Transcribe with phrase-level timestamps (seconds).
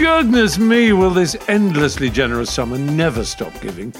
[0.00, 3.92] Goodness me, will this endlessly generous summer never stop giving?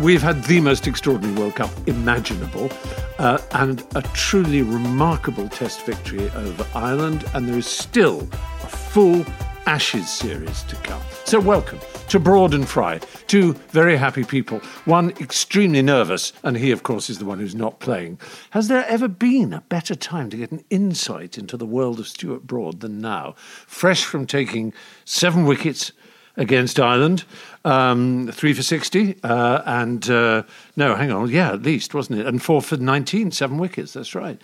[0.00, 2.72] We've had the most extraordinary World Cup imaginable
[3.20, 8.28] uh, and a truly remarkable test victory over Ireland, and there is still
[8.64, 9.24] a full
[9.66, 11.00] Ashes series to come.
[11.24, 16.70] So, welcome to Broad and Fry, two very happy people, one extremely nervous, and he,
[16.70, 18.20] of course, is the one who's not playing.
[18.50, 22.06] Has there ever been a better time to get an insight into the world of
[22.06, 23.34] Stuart Broad than now?
[23.66, 24.74] Fresh from taking
[25.06, 25.92] seven wickets
[26.36, 27.24] against Ireland,
[27.64, 30.42] um, three for 60, uh, and uh,
[30.76, 32.26] no, hang on, yeah, at least, wasn't it?
[32.26, 34.40] And four for 19, seven wickets, that's right.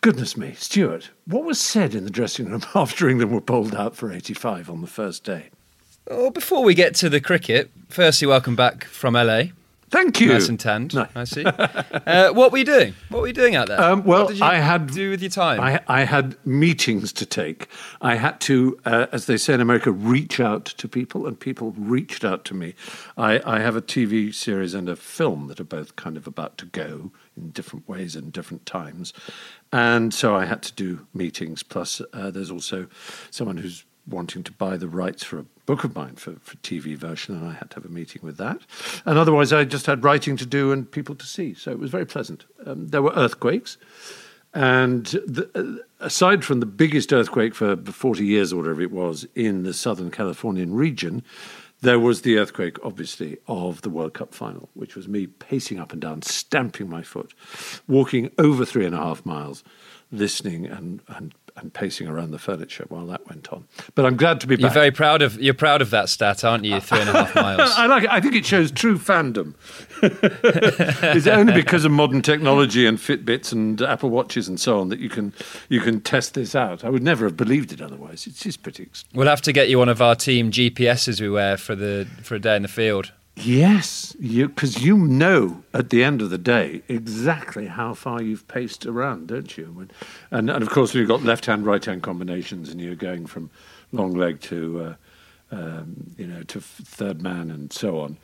[0.00, 3.96] Goodness me, Stuart, what was said in the dressing room after England were bowled out
[3.96, 5.50] for 85 on the first day?
[6.08, 9.46] Well, before we get to the cricket, firstly, welcome back from LA.
[9.96, 10.28] Thank you.
[10.28, 10.94] Nice and tanned.
[10.94, 11.06] No.
[11.14, 11.42] I see.
[11.42, 12.94] uh, what were you doing?
[13.08, 13.80] What were you doing out there?
[13.80, 15.58] Um, well, I had do with your time.
[15.58, 17.68] I, I, had meetings to take.
[18.02, 21.72] I had to, uh, as they say in America, reach out to people, and people
[21.78, 22.74] reached out to me.
[23.16, 26.58] I, I, have a TV series and a film that are both kind of about
[26.58, 29.14] to go in different ways and different times,
[29.72, 31.62] and so I had to do meetings.
[31.62, 32.88] Plus, uh, there's also
[33.30, 36.96] someone who's wanting to buy the rights for a book of mine for, for TV
[36.96, 38.60] version, and I had to have a meeting with that.
[39.04, 41.54] And otherwise, I just had writing to do and people to see.
[41.54, 42.46] So it was very pleasant.
[42.64, 43.76] Um, there were earthquakes.
[44.54, 49.26] And the, uh, aside from the biggest earthquake for 40 years or whatever it was
[49.34, 51.22] in the Southern Californian region,
[51.82, 55.92] there was the earthquake, obviously, of the World Cup final, which was me pacing up
[55.92, 57.34] and down, stamping my foot,
[57.86, 59.62] walking over three and a half miles,
[60.10, 63.66] listening and, and and pacing around the furniture while that went on.
[63.94, 64.62] But I'm glad to be back.
[64.62, 66.80] You're very proud of you're proud of that stat, aren't you?
[66.80, 67.72] Three and a half miles.
[67.76, 68.10] I like it.
[68.10, 69.54] I think it shows true fandom.
[70.02, 74.98] it's only because of modern technology and Fitbits and Apple Watches and so on that
[74.98, 75.32] you can
[75.68, 76.84] you can test this out.
[76.84, 78.26] I would never have believed it otherwise.
[78.26, 78.88] It's just pretty.
[79.14, 82.34] We'll have to get you one of our team GPSs we wear for the for
[82.34, 83.12] a day in the field.
[83.38, 88.48] Yes, because you, you, know at the end of the day exactly how far you've
[88.48, 89.88] paced around, don't you?
[90.30, 93.50] And, and of course, we've got left hand, right hand combinations, and you're going from
[93.92, 94.96] long leg to,
[95.52, 98.16] uh, um, you know, to third man and so on.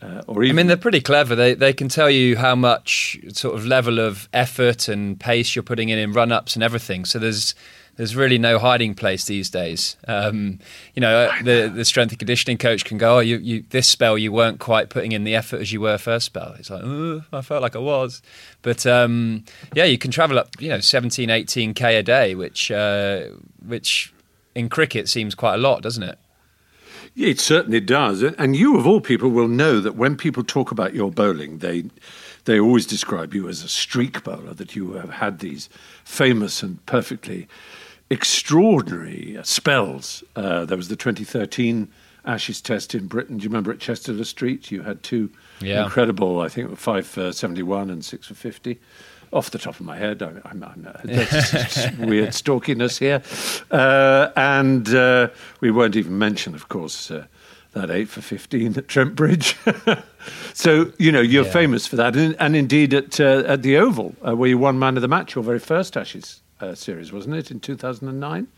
[0.00, 1.34] Uh, or even, I mean, they're pretty clever.
[1.34, 5.62] They they can tell you how much sort of level of effort and pace you're
[5.62, 7.04] putting in in run ups and everything.
[7.04, 7.54] So there's
[7.96, 9.96] there's really no hiding place these days.
[10.08, 10.58] Um,
[10.94, 14.18] you know, the the strength and conditioning coach can go, "Oh, you, you this spell
[14.18, 17.22] you weren't quite putting in the effort as you were first spell." It's like, oh,
[17.32, 18.22] I felt like I was,
[18.62, 19.44] but um,
[19.74, 23.26] yeah, you can travel up, you know, 17, 18 k a day, which uh,
[23.64, 24.12] which
[24.54, 26.18] in cricket seems quite a lot, doesn't it?
[27.14, 30.72] Yeah, it certainly does, and you of all people will know that when people talk
[30.72, 31.84] about your bowling, they
[32.44, 34.52] they always describe you as a streak bowler.
[34.52, 35.68] That you have had these
[36.04, 37.46] famous and perfectly
[38.10, 40.22] extraordinary spells.
[40.36, 41.88] Uh, there was the 2013
[42.24, 43.38] Ashes Test in Britain.
[43.38, 44.70] Do you remember at Chester Street?
[44.70, 45.84] You had two yeah.
[45.84, 48.80] incredible, I think, five for 71 and six for 50.
[49.32, 51.00] Off the top of my head, I'm, I'm, I'm uh,
[52.06, 53.20] weird stalkiness here.
[53.70, 55.28] Uh, and uh,
[55.60, 57.26] we won't even mention, of course, uh,
[57.72, 59.56] that 8 for 15 at Trent Bridge.
[60.54, 61.50] so, you know, you're yeah.
[61.50, 62.14] famous for that.
[62.14, 65.08] And, and indeed at, uh, at the Oval, uh, where you won man of the
[65.08, 68.48] match, your very first Ashes uh, series, wasn't it, in 2009?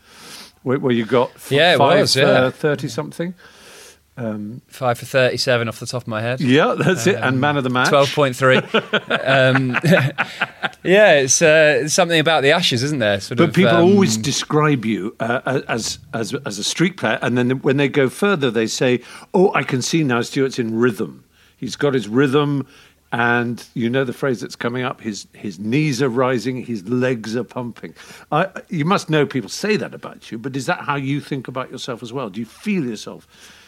[0.63, 2.49] Where, where you got f- yeah, five, was, yeah.
[2.49, 3.33] 30 something.
[4.17, 6.41] Um, Five for 37 off the top of my head.
[6.41, 7.15] Yeah, that's um, it.
[7.17, 7.89] And um, man of the match.
[7.89, 9.55] 12.3.
[9.55, 9.79] um,
[10.83, 13.19] yeah, it's, uh, something about the Ashes, isn't there?
[13.19, 17.19] Sort but of, people um, always describe you uh, as, as, as a street player.
[17.21, 19.01] And then when they go further, they say,
[19.35, 21.23] oh, I can see now Stuart's in rhythm.
[21.55, 22.65] He's got his rhythm.
[23.11, 27.37] And you know the phrase that's coming up: his his knees are rising, his legs
[27.37, 27.93] are pumping.
[28.31, 31.47] I, you must know people say that about you, but is that how you think
[31.47, 32.29] about yourself as well?
[32.29, 33.25] Do you feel yourself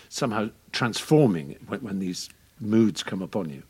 [0.10, 2.30] somehow transforming when, when these
[2.60, 3.64] moods come upon you?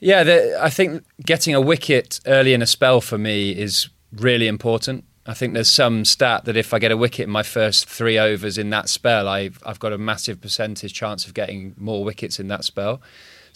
[0.00, 4.46] Yeah, the, I think getting a wicket early in a spell for me is really
[4.46, 5.04] important.
[5.26, 8.18] I think there's some stat that if I get a wicket in my first three
[8.18, 12.38] overs in that spell, I've, I've got a massive percentage chance of getting more wickets
[12.38, 13.00] in that spell.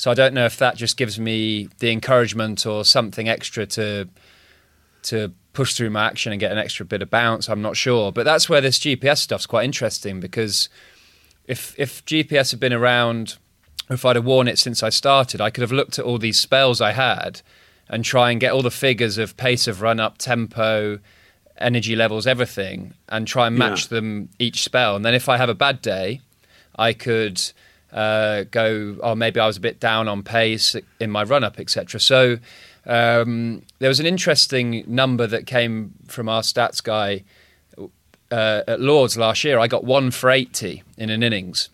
[0.01, 4.09] So I don't know if that just gives me the encouragement or something extra to
[5.03, 7.51] to push through my action and get an extra bit of bounce.
[7.51, 10.71] I'm not sure, but that's where this GPS stuff's quite interesting because
[11.45, 13.37] if if GPS had been around,
[13.91, 16.41] if I'd have worn it since I started, I could have looked at all these
[16.41, 17.43] spells I had
[17.87, 20.99] and try and get all the figures of pace of run up, tempo,
[21.59, 23.97] energy levels, everything, and try and match yeah.
[23.97, 24.97] them each spell.
[24.97, 26.23] And then if I have a bad day,
[26.79, 27.53] I could
[27.93, 31.59] uh, go, oh, maybe I was a bit down on pace in my run up,
[31.59, 32.01] etc.
[32.01, 32.39] So
[32.87, 37.25] um, there was an interesting number that came from our stats guy
[38.31, 41.69] uh, at Lords last year, I got one for 80 in an innings.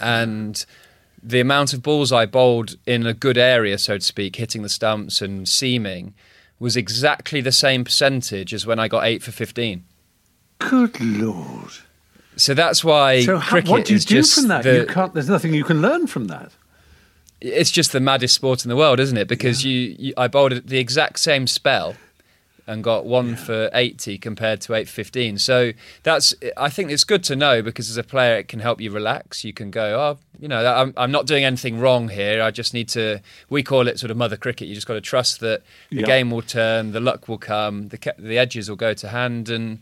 [0.00, 0.64] And
[1.22, 4.68] the amount of balls I bowled in a good area, so to speak, hitting the
[4.68, 6.14] stumps and seaming,
[6.58, 9.84] was exactly the same percentage as when I got 8 for 15.
[10.58, 11.72] Good Lord.
[12.36, 14.62] So that's why So how, cricket what do you do from that?
[14.62, 15.14] the- you can't.
[15.14, 16.52] There's nothing you can learn from that.
[17.40, 19.28] it's just the maddest sport in the world, isn't it?
[19.28, 21.94] Because you, you, I bowled the exact same spell
[22.68, 25.38] and got one for eighty compared to eight fifteen.
[25.38, 25.72] So
[26.02, 28.90] that's, I think it's good to know because as a player, it can help you
[28.90, 29.44] relax.
[29.44, 32.42] You can go, oh, you know, I'm, I'm not doing anything wrong here.
[32.42, 33.20] I just need to.
[33.50, 34.66] We call it sort of mother cricket.
[34.68, 36.06] You just got to trust that the Yeah.
[36.06, 39.78] game will turn, the luck will come, the the edges will go to hand, and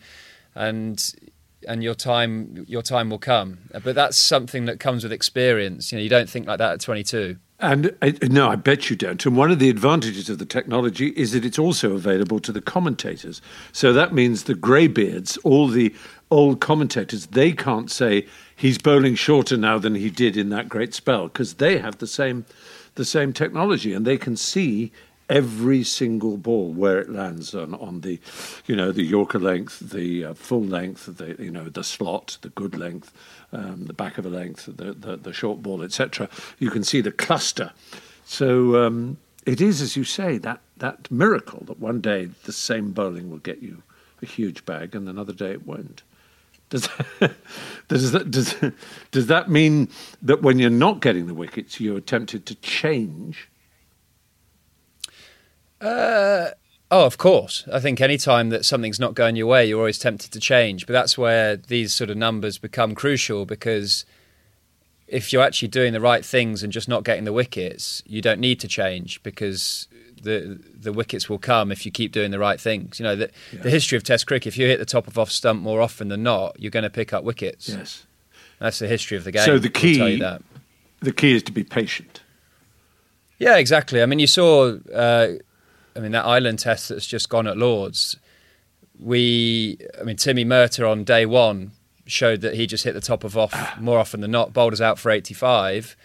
[0.55, 1.15] and
[1.64, 3.58] and your time your time will come.
[3.72, 5.93] But that's something that comes with experience.
[5.93, 7.37] You know, you don't think like that at 22.
[7.61, 9.25] And I, no, I bet you don't.
[9.25, 12.61] And one of the advantages of the technology is that it's also available to the
[12.61, 13.40] commentators.
[13.72, 15.94] So that means the greybeards, all the
[16.31, 18.26] old commentators, they can't say
[18.56, 22.06] he's bowling shorter now than he did in that great spell because they have the
[22.06, 22.44] same,
[22.96, 24.90] the same technology and they can see
[25.29, 28.21] every single ball where it lands on, on the,
[28.67, 32.50] you know, the Yorker length, the uh, full length, the you know the slot, the
[32.50, 33.12] good length,
[33.53, 36.29] um, the back of a length, the the, the short ball, etc.
[36.59, 37.73] You can see the cluster.
[38.25, 42.93] So um, it is, as you say, that that miracle that one day the same
[42.93, 43.82] bowling will get you
[44.23, 46.03] a huge bag, and another day it won't.
[46.70, 47.35] Does that,
[47.88, 48.55] does that does
[49.11, 49.88] does that mean
[50.23, 53.49] that when you're not getting the wickets, you're tempted to change?
[55.84, 57.66] Oh, of course.
[57.72, 60.86] I think any time that something's not going your way, you're always tempted to change.
[60.86, 64.04] But that's where these sort of numbers become crucial because
[65.08, 68.38] if you're actually doing the right things and just not getting the wickets, you don't
[68.40, 69.88] need to change because
[70.22, 72.98] the the wickets will come if you keep doing the right things.
[73.00, 75.31] You know, the, the history of Test cricket, if you hit the top of off
[75.31, 77.69] stump more often than not, you're going to pick up wickets.
[77.69, 78.06] Yes.
[78.58, 79.44] That's the history of the game.
[79.44, 80.42] So the will tell you key- that.
[81.00, 82.22] The key is to be patient.
[83.38, 84.00] Yeah, exactly.
[84.00, 85.32] I mean, you saw, uh,
[85.96, 88.17] I mean, that Ireland test that's just gone at Lords.
[88.99, 91.73] We, I mean, Timmy Murtagh on day one
[92.06, 94.52] showed that he just hit the top of off more often than not.
[94.52, 95.96] Bowled us out for 85.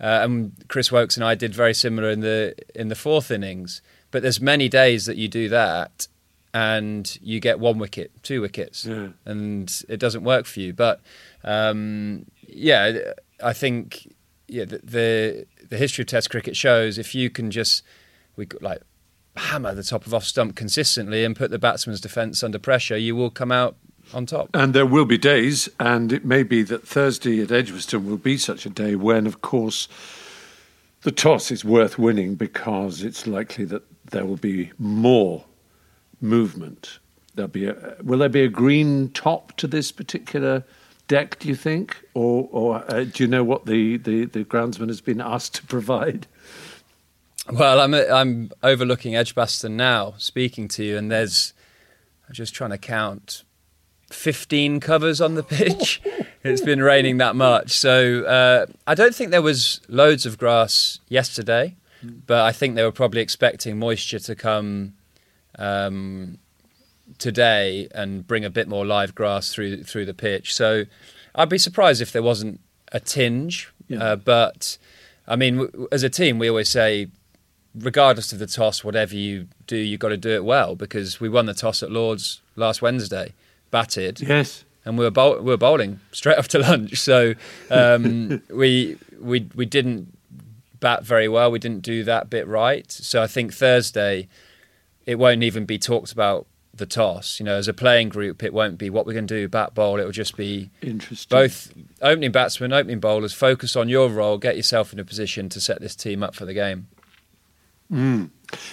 [0.00, 3.82] Uh, and Chris Woakes and I did very similar in the in the fourth innings.
[4.10, 6.06] But there's many days that you do that,
[6.54, 9.08] and you get one wicket, two wickets, Yeah.
[9.26, 10.72] and it doesn't work for you.
[10.72, 11.00] But
[11.44, 13.12] um, yeah,
[13.42, 14.14] I think
[14.46, 17.82] yeah the, the the history of Test cricket shows if you can just
[18.36, 18.80] we like
[19.38, 23.16] hammer the top of off stump consistently and put the batsman's defence under pressure, you
[23.16, 23.76] will come out
[24.12, 24.50] on top.
[24.54, 28.38] And there will be days, and it may be that Thursday at Edgbaston will be
[28.38, 29.88] such a day when, of course,
[31.02, 35.44] the toss is worth winning because it's likely that there will be more
[36.20, 36.98] movement.
[37.34, 40.64] There'll be a, will there be a green top to this particular
[41.06, 41.38] deck?
[41.38, 45.00] Do you think, or or uh, do you know what the, the, the groundsman has
[45.00, 46.26] been asked to provide?
[47.50, 51.54] Well, I'm I'm overlooking Edgbaston now, speaking to you, and there's
[52.28, 53.44] I'm just trying to count.
[54.10, 56.00] 15 covers on the pitch.
[56.42, 57.72] it's been raining that much.
[57.72, 62.82] So uh, I don't think there was loads of grass yesterday, but I think they
[62.82, 64.94] were probably expecting moisture to come
[65.58, 66.38] um,
[67.18, 70.54] today and bring a bit more live grass through through the pitch.
[70.54, 70.84] So
[71.34, 72.60] I'd be surprised if there wasn't
[72.92, 73.70] a tinge.
[73.88, 74.02] Yeah.
[74.02, 74.78] Uh, but
[75.26, 77.08] I mean, w- as a team, we always say,
[77.80, 81.28] regardless of the toss, whatever you do, you've got to do it well because we
[81.28, 83.32] won the toss at Lords last Wednesday,
[83.70, 84.64] batted, Yes.
[84.84, 86.98] and we were bowl- we were bowling straight after lunch.
[86.98, 87.34] So
[87.70, 90.16] um, we we we didn't
[90.80, 91.50] bat very well.
[91.50, 92.90] We didn't do that bit right.
[92.90, 94.28] So I think Thursday
[95.06, 97.40] it won't even be talked about the toss.
[97.40, 99.74] You know, as a playing group, it won't be what we're going to do bat
[99.74, 99.98] bowl.
[99.98, 101.36] It will just be Interesting.
[101.36, 103.32] both opening batsmen, opening bowlers.
[103.32, 104.38] Focus on your role.
[104.38, 106.86] Get yourself in a position to set this team up for the game.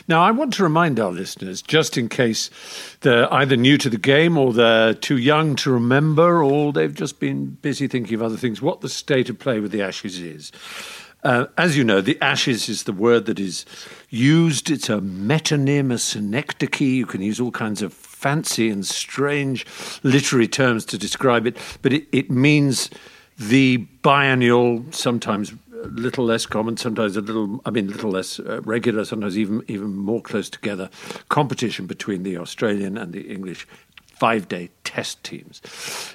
[0.07, 2.49] Now, I want to remind our listeners, just in case
[3.01, 7.19] they're either new to the game or they're too young to remember or they've just
[7.19, 10.51] been busy thinking of other things, what the state of play with the Ashes is.
[11.23, 13.65] Uh, as you know, the Ashes is the word that is
[14.09, 14.69] used.
[14.69, 16.81] It's a metonym, a synecdoche.
[16.81, 19.65] You can use all kinds of fancy and strange
[20.03, 22.91] literary terms to describe it, but it, it means
[23.37, 25.53] the biennial, sometimes
[25.85, 29.63] little less common, sometimes a little, I mean, a little less uh, regular, sometimes even
[29.67, 30.89] even more close together
[31.29, 33.67] competition between the Australian and the English
[34.05, 35.61] five-day test teams.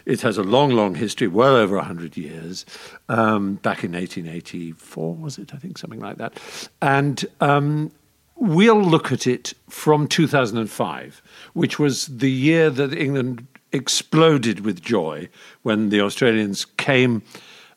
[0.06, 2.64] It has a long, long history, well over hundred years.
[3.08, 5.54] Um, back in 1884, was it?
[5.54, 6.38] I think something like that,
[6.80, 7.24] and.
[7.40, 7.92] Um,
[8.42, 11.20] We'll look at it from 2005,
[11.52, 15.28] which was the year that England exploded with joy
[15.60, 17.22] when the Australians came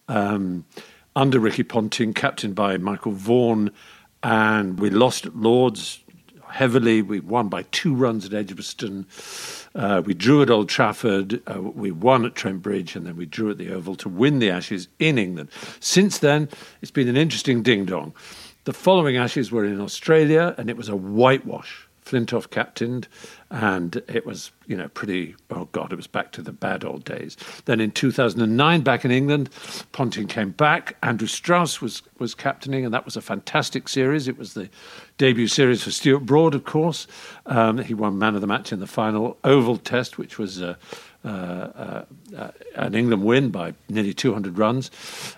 [0.08, 0.66] um,
[1.16, 3.72] under Ricky Ponting, captained by Michael Vaughan,
[4.22, 6.00] and we lost at Lords
[6.50, 7.02] heavily.
[7.02, 9.08] We won by two runs at Edgbaston.
[9.76, 11.42] Uh, we drew at Old Trafford.
[11.48, 14.40] Uh, we won at Trent Bridge, and then we drew at the Oval to win
[14.40, 15.50] the Ashes in England.
[15.80, 16.50] Since then,
[16.82, 18.14] it's been an interesting ding dong.
[18.66, 21.88] The following Ashes were in Australia, and it was a whitewash.
[22.06, 23.08] Flintoff captained,
[23.54, 27.04] and it was, you know, pretty, oh God, it was back to the bad old
[27.06, 27.38] days.
[27.66, 29.52] Then in 2009, back in England,
[29.92, 30.98] Ponting came back.
[31.04, 34.28] Andrew Strauss was, was captaining, and that was a fantastic series.
[34.28, 34.72] It was the
[35.20, 37.06] debut series for Stuart Broad, of course.
[37.46, 40.74] Um, he won man of the match in the final Oval Test, which was uh,
[41.24, 44.92] an England win by nearly 200 runs.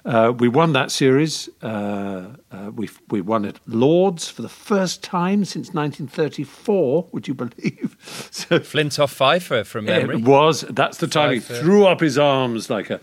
[0.04, 1.50] Uh, we won that series.
[1.62, 2.27] Uh,
[2.74, 7.10] we we won at Lords for the first time since 1934.
[7.12, 7.98] Would you believe?
[8.32, 10.18] so, Flintoff fifer from memory.
[10.18, 10.62] It was.
[10.62, 11.54] That's the time fifer.
[11.54, 13.00] he threw up his arms like a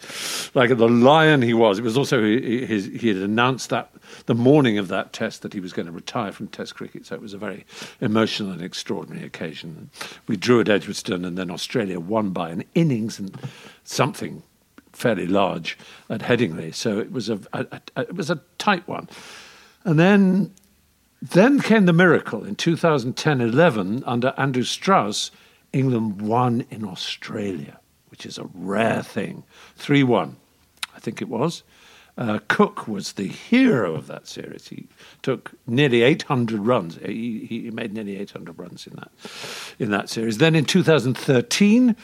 [0.55, 1.79] like the lion he was.
[1.79, 3.91] It was also his, he had announced that
[4.27, 7.07] the morning of that test that he was going to retire from Test cricket.
[7.07, 7.65] So it was a very
[8.01, 9.91] emotional and extraordinary occasion.
[10.27, 13.37] We drew at Edgbaston, and then Australia won by an innings and
[13.85, 14.43] something
[14.93, 16.75] fairly large at Headingley.
[16.75, 19.09] So it was a, a, a it was a tight one.
[19.85, 20.53] And then
[21.21, 25.31] then came the miracle in 2010-11 under Andrew Strauss.
[25.73, 29.45] England won in Australia, which is a rare thing.
[29.77, 30.37] 3 1,
[30.95, 31.63] I think it was.
[32.19, 34.69] Uh, Cook was the hero of that series.
[34.69, 34.87] He
[35.23, 36.97] took nearly 800 runs.
[36.97, 39.11] He, he made nearly 800 runs in that
[39.79, 40.37] in that series.
[40.37, 41.97] Then in 2013,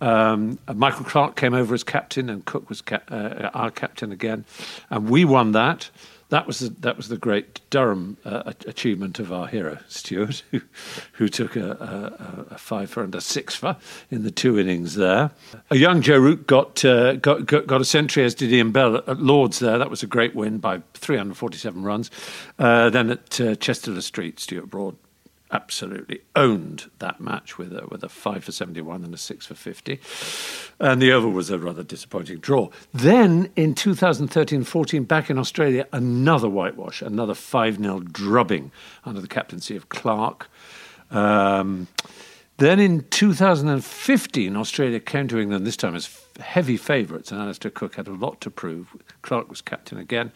[0.00, 4.44] um, Michael Clarke came over as captain, and Cook was ca- uh, our captain again,
[4.88, 5.90] and we won that
[6.28, 10.60] that was the, that was the great Durham uh, achievement of our hero Stuart, who,
[11.12, 11.70] who took a,
[12.50, 13.76] a, a five for and a six for
[14.10, 15.30] in the two innings there.
[15.70, 18.96] A young Joe Root got, uh, got, got, got a century as did Ian Bell
[18.96, 19.78] at Lords there.
[19.78, 22.10] That was a great win by 347 runs.
[22.58, 24.96] Uh, then at uh, Chester Street, Stuart Broad
[25.50, 29.54] absolutely owned that match with a, with a five for 71 and a six for
[29.54, 30.00] 50.
[30.80, 32.70] And the Oval was a rather disappointing draw.
[32.92, 38.72] Then in 2013 14, back in Australia, another whitewash, another 5 0 drubbing
[39.04, 40.48] under the captaincy of Clarke.
[41.10, 41.88] Um,
[42.58, 46.08] then in 2015, Australia came to England, this time as
[46.40, 48.96] heavy favourites, and Alastair Cook had a lot to prove.
[49.20, 50.32] Clarke was captain again.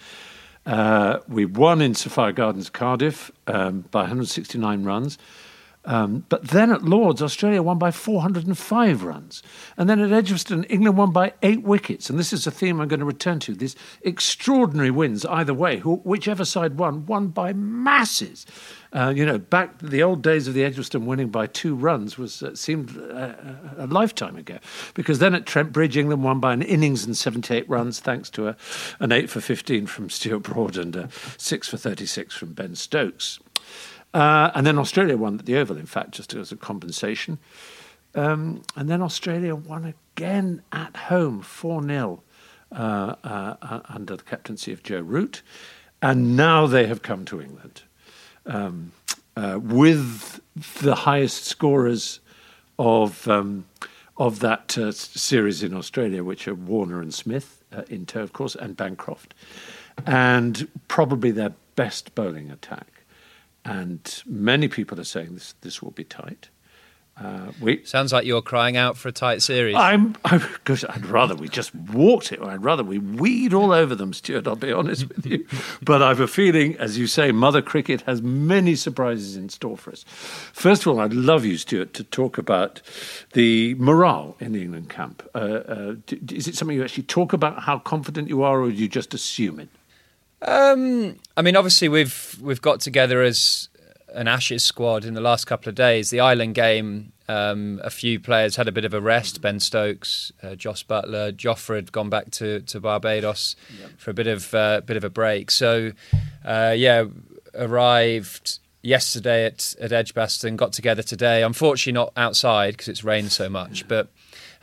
[0.71, 5.19] Uh, we won in Sophia Gardens, Cardiff, um, by 169 runs.
[5.87, 9.43] Um, but then at Lords, Australia won by 405 runs.
[9.79, 12.11] And then at Edgbaston, England won by eight wickets.
[12.11, 13.55] And this is a theme I'm going to return to.
[13.55, 18.45] These extraordinary wins either way, whichever side won, won by masses.
[18.93, 22.43] Uh, you know, back the old days of the Edgbaston winning by two runs was
[22.43, 23.35] uh, seemed uh,
[23.79, 24.59] a lifetime ago.
[24.95, 28.49] Because then at Trent Bridge, England won by an innings and 78 runs, thanks to
[28.49, 28.57] a,
[28.99, 31.09] an 8 for 15 from Stuart Broad and a
[31.39, 33.39] 6 for 36 from Ben Stokes.
[34.13, 37.39] Uh, and then Australia won the Oval, in fact, just as a compensation.
[38.15, 42.23] Um, and then Australia won again at home, 4 0,
[42.73, 45.43] uh, uh, uh, under the captaincy of Joe Root.
[46.03, 47.83] And now they have come to England
[48.47, 48.93] um,
[49.37, 50.41] uh, with
[50.81, 52.21] the highest scorers
[52.79, 53.67] of, um,
[54.17, 58.57] of that uh, series in Australia, which are Warner and Smith in tow, of course,
[58.57, 59.35] and Bancroft.
[60.05, 63.00] And probably their best bowling attack
[63.65, 66.49] and many people are saying this this will be tight.
[67.23, 69.75] Uh, we, Sounds like you're crying out for a tight series.
[69.75, 72.41] I'm, I'm gosh, I'd rather we just walked it.
[72.41, 74.47] I'd rather we weed all over them, Stuart.
[74.47, 75.47] I'll be honest with you.
[75.83, 79.91] But I've a feeling, as you say, Mother Cricket has many surprises in store for
[79.91, 80.05] us.
[80.53, 82.81] First of all, I'd love you, Stuart, to talk about
[83.33, 85.29] the morale in the England camp.
[85.35, 85.95] Uh, uh,
[86.31, 87.65] is it something you actually talk about?
[87.65, 89.69] How confident you are, or do you just assume it?
[90.43, 93.69] Um, I mean, obviously we've we've got together as
[94.15, 96.11] an Ashes squad in the last couple of days.
[96.11, 99.41] The Ireland game, um, a few players had a bit of a rest.
[99.41, 103.91] Ben Stokes, uh, Jos Buttler, Jofra had gone back to, to Barbados yep.
[103.99, 105.51] for a bit of uh, bit of a break.
[105.51, 105.93] So,
[106.45, 107.05] uh, yeah,
[107.55, 110.57] arrived yesterday at at Edgbaston.
[110.57, 111.43] Got together today.
[111.43, 114.09] Unfortunately, not outside because it's rained so much, but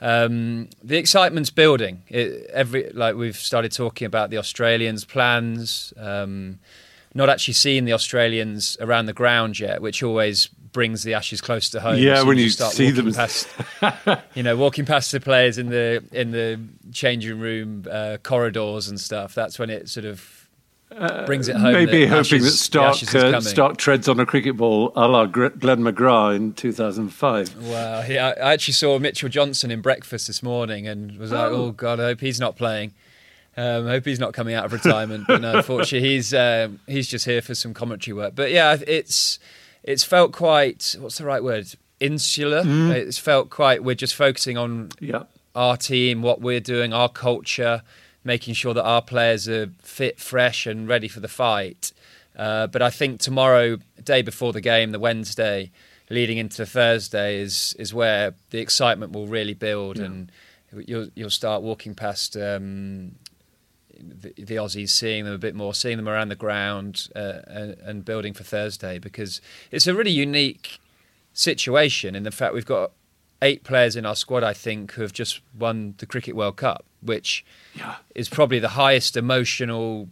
[0.01, 2.03] um, the excitement's building.
[2.07, 5.93] It, every like we've started talking about the Australians' plans.
[5.97, 6.59] Um,
[7.13, 11.69] not actually seeing the Australians around the ground yet, which always brings the Ashes close
[11.71, 11.97] to home.
[11.97, 13.47] Yeah, when you, you start see them, past,
[14.35, 16.59] you know, walking past the players in the in the
[16.91, 19.33] changing room uh, corridors and stuff.
[19.33, 20.36] That's when it sort of
[21.25, 21.73] brings it home.
[21.73, 23.39] Maybe that hoping that Ashes- the Starc, uh.
[23.39, 27.55] Starc treads on a cricket ball a la Glenn McGrath in 2005.
[27.67, 31.65] Wow, I actually saw Mitchell Johnson in breakfast this morning and was like, Oh.
[31.65, 32.93] "Oh God, I hope he's not playing.
[33.57, 37.07] Um, I hope he's not coming out of retirement." But no, unfortunately, he's um, he's
[37.07, 38.33] just here for some commentary work.
[38.35, 39.39] But yeah, it's
[39.83, 41.67] it's felt quite what's the right word?
[41.99, 42.63] Insular.
[42.63, 42.91] Mm.
[42.91, 43.83] It's felt quite.
[43.83, 45.23] We're just focusing on Yeah.
[45.55, 47.81] our team, what we're doing, our culture,
[48.27, 51.91] making sure that our players are fit, fresh, and ready for the fight.
[52.35, 55.71] Uh, but I think tomorrow, day before the game, the Wednesday,
[56.11, 60.05] leading into Thursday, is is where the excitement will really build, Yeah.
[60.05, 60.31] and
[60.85, 62.37] you'll you'll start walking past.
[62.37, 63.15] Um,
[63.99, 67.73] the, the Aussies, seeing them a bit more, seeing them around the ground, uh, and,
[67.79, 69.41] and building for Thursday because
[69.71, 70.79] it's a really unique
[71.33, 72.91] situation in the fact we've got
[73.41, 76.85] eight players in our squad, I think, who have just won the Cricket World Cup,
[77.01, 77.95] which Yeah.
[78.15, 80.09] is probably the highest emotional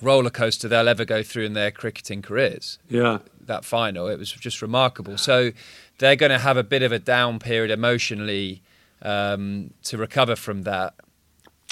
[0.00, 2.78] roller coaster they'll ever go through in their cricketing careers.
[2.88, 3.18] Yeah.
[3.44, 5.18] That final, it was just remarkable.
[5.18, 5.52] So
[5.98, 8.62] they're going to have a bit of a down period emotionally
[9.02, 10.94] um, to recover from that,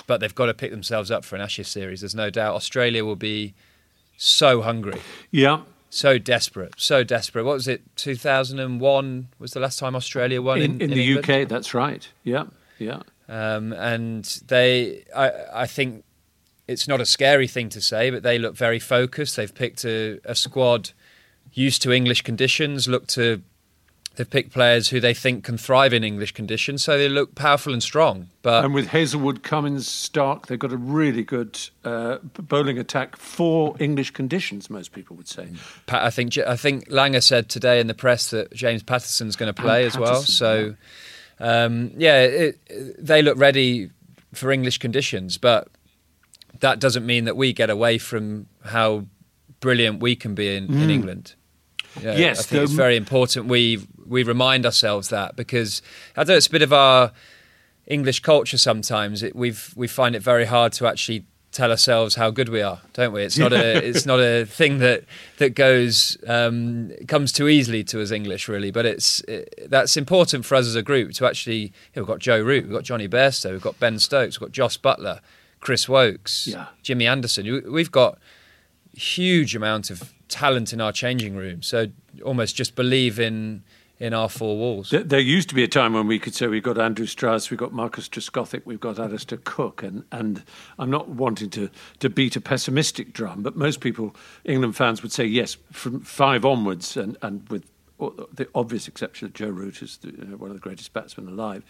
[0.07, 2.01] but they've got to pick themselves up for an Ashes series.
[2.01, 2.55] There's no doubt.
[2.55, 3.55] Australia will be
[4.17, 5.61] so hungry Yeah.
[5.91, 7.45] So desperate, so desperate.
[7.45, 7.83] What was it?
[7.97, 11.31] 2001 was the last time Australia won in, In, in, in the England?
[11.43, 12.09] UK, that's right.
[12.25, 12.45] Yeah.
[12.79, 13.01] Yeah.
[13.29, 16.05] Um, and they, I, I think
[16.69, 19.37] it's not a scary thing to say, but they look very focused.
[19.37, 20.91] They've picked a, a squad
[21.53, 22.87] used to English conditions.
[22.87, 23.43] Look to,
[24.17, 27.73] they've picked players who they think can thrive in English conditions, so they look powerful
[27.73, 28.29] and strong.
[28.43, 33.77] But And with Hazlewood, Cummins, Starc, they've got a really good uh, bowling attack for
[33.79, 35.49] English conditions, most people would say.
[35.87, 39.53] Pa- I think I think Langer said today in the press that James Pattinson's going
[39.55, 40.23] to play as well.
[40.23, 40.75] So,
[41.39, 42.59] um, yeah, it,
[42.99, 43.91] they look ready
[44.33, 45.69] for English conditions, but
[46.61, 49.07] that doesn't mean that we get away from how
[49.61, 51.35] brilliant we can be in, in England.
[52.01, 52.19] Yeah, Mm.
[52.19, 55.83] Yes, I think it's very important we we remind ourselves that because
[56.17, 57.13] I don't know it's a bit of our
[57.87, 59.23] English culture sometimes.
[59.23, 62.81] It, we've we find it very hard to actually tell ourselves how good we are,
[62.93, 63.23] don't we?
[63.23, 65.05] It's not a it's not a thing that
[65.39, 70.45] that goes um, comes too easily to us English really, but it's it, that's important
[70.45, 71.57] for us as a group to actually.
[71.59, 74.49] You know, we've got Joe Root, we've got Jonny Bairstow, we've got Ben Stokes, we've
[74.49, 75.21] got Jos Buttler,
[75.61, 76.67] Chris Woakes, Yeah.
[76.83, 77.63] Jimmy Anderson.
[77.71, 78.19] We've got
[78.93, 81.63] huge amount of talent in our changing room.
[81.63, 81.87] So
[82.25, 83.63] almost just believe in
[83.99, 84.91] in our four walls.
[84.91, 87.51] There, there used to be a time when we could say we've got Andrew Strauss,
[87.51, 90.43] we've got Marcus Trescothick, we've got Alastair Cook, and, and
[90.79, 95.13] I'm not wanting to, to beat a pessimistic drum, but most people, England fans, would
[95.13, 97.65] say yes, from five onwards, and, and with
[97.99, 101.29] the obvious exception of Joe Root is the, you know, one of the greatest batsmen
[101.29, 101.65] alive.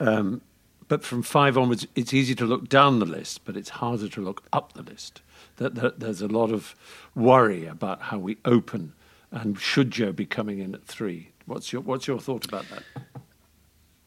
[0.00, 0.40] Um,
[0.88, 4.20] but from five onwards, it's easy to look down the list, but it's harder to
[4.20, 5.20] look up the list.
[5.56, 6.74] That, that there's a lot of
[7.14, 8.94] worry about how we open,
[9.30, 11.31] and should Joe be coming in at three?
[11.46, 12.82] What's your What's your thought about that?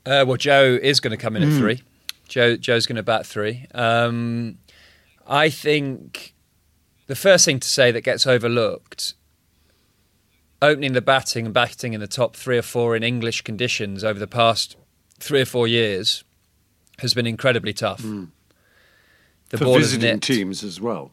[0.05, 1.81] Uh, well, Joe is going to come in at three.
[2.27, 3.65] Joe Joe's going to bat three.
[3.73, 4.57] Um,
[5.27, 6.33] I think
[7.07, 9.13] the first thing to say that gets overlooked,
[10.61, 14.19] opening the batting and batting in the top three or four in English conditions over
[14.19, 14.75] the past
[15.19, 16.23] three or four years
[16.99, 18.01] has been incredibly tough.
[19.49, 20.23] The For ball is visiting nipped.
[20.23, 21.11] teams as well.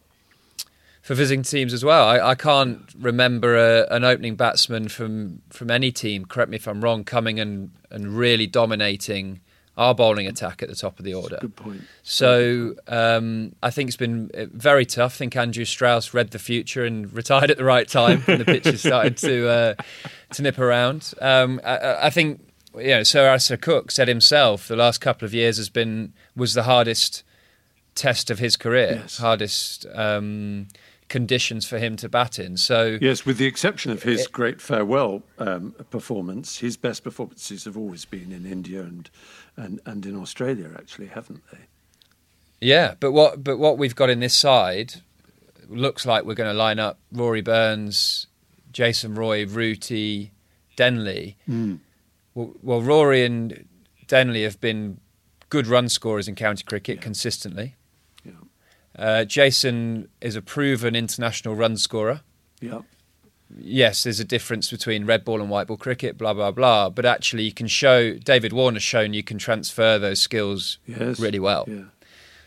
[1.02, 2.06] For visiting teams as well.
[2.06, 6.24] I, I can't remember a, an opening batsman from from any team.
[6.24, 7.02] Correct me if I'm wrong.
[7.04, 9.40] Coming and and really dominating
[9.76, 11.38] our bowling attack at the top of the order.
[11.40, 11.80] Good point.
[12.02, 15.14] So um, I think it's been uh, very tough.
[15.16, 18.44] I think Andrew Strauss read the future and retired at the right time when the
[18.44, 19.74] pitches started to uh,
[20.34, 21.14] to nip around.
[21.20, 25.34] Um, I, I think you know Sir Alastair Cook said himself the last couple of
[25.34, 27.24] years has been was the hardest
[27.94, 29.18] test of his career, Yes.
[29.18, 30.68] hardest um,
[31.12, 32.56] conditions for him to bat in.
[32.56, 37.76] So Yes, with the exception of his great farewell um, performance, his best performances have
[37.76, 39.10] always been in India and,
[39.54, 41.58] and, and in Australia, actually, haven't they?
[42.62, 45.02] Yeah, but what but what we've got in this side
[45.68, 48.26] looks like we're going to line up Rory Burns,
[48.72, 50.32] Jason Roy, Rooty,
[50.76, 51.36] Denley.
[52.34, 53.68] Well, well, Rory and
[54.06, 54.98] Denley have been
[55.50, 57.74] good run scorers in county cricket consistently.
[58.98, 62.20] Uh, Jason is a proven international run scorer.
[62.60, 62.80] Yeah.
[63.58, 66.88] Yes, there's a difference between red ball and white ball cricket, blah blah blah.
[66.88, 71.18] But actually, you can show David Warner's shown you can transfer those skills Yes.
[71.20, 71.64] really well.
[71.68, 71.82] Yeah.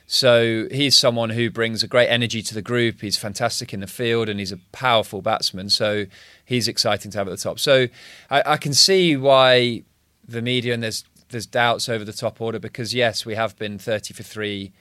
[0.07, 3.01] So he's someone who brings a great energy to the group.
[3.01, 5.69] He's fantastic in the field and he's a powerful batsman.
[5.69, 6.05] So
[6.45, 7.59] he's exciting to have at the top.
[7.59, 7.87] So
[8.29, 9.83] I, I can see why
[10.27, 13.79] the media and there's there's doubts over the top order because yes, we have been
[13.79, 14.71] 30 for three,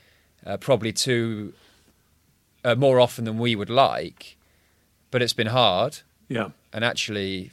[0.46, 1.52] uh, probably too
[2.64, 4.37] uh, more often than we would like,
[5.11, 5.98] but it's been hard.
[6.28, 6.50] Yeah.
[6.72, 7.52] And actually,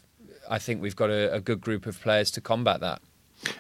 [0.50, 3.02] I think we've got a, a good group of players to combat that.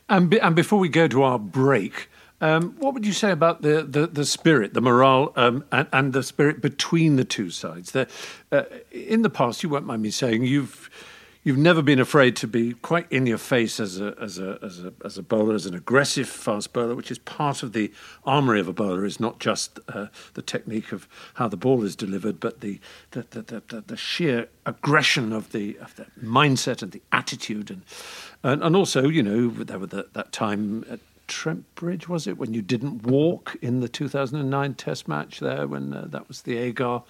[0.09, 3.61] And, be, and before we go to our break, um, what would you say about
[3.61, 7.91] the, the, the spirit, the morale, um, and, and, the spirit between the two sides?
[7.91, 8.07] The,
[8.51, 10.89] uh, in the past, you won't mind me saying, you've
[11.43, 14.84] you've never been afraid to be quite in your face as a as a as
[14.84, 17.91] a as a bowler, as an aggressive fast bowler, which is part of the
[18.25, 19.06] armory of a bowler.
[19.06, 22.80] Is not just uh, the technique of how the ball is delivered, but the
[23.12, 27.82] the, the the, the, sheer aggression of the of the mindset and the attitude, and
[28.43, 32.38] and, and also you know there were the, that time at Trent Bridge was it
[32.38, 36.58] when you didn't walk in the 2009 Test match there when uh, that was the
[36.58, 37.04] Agar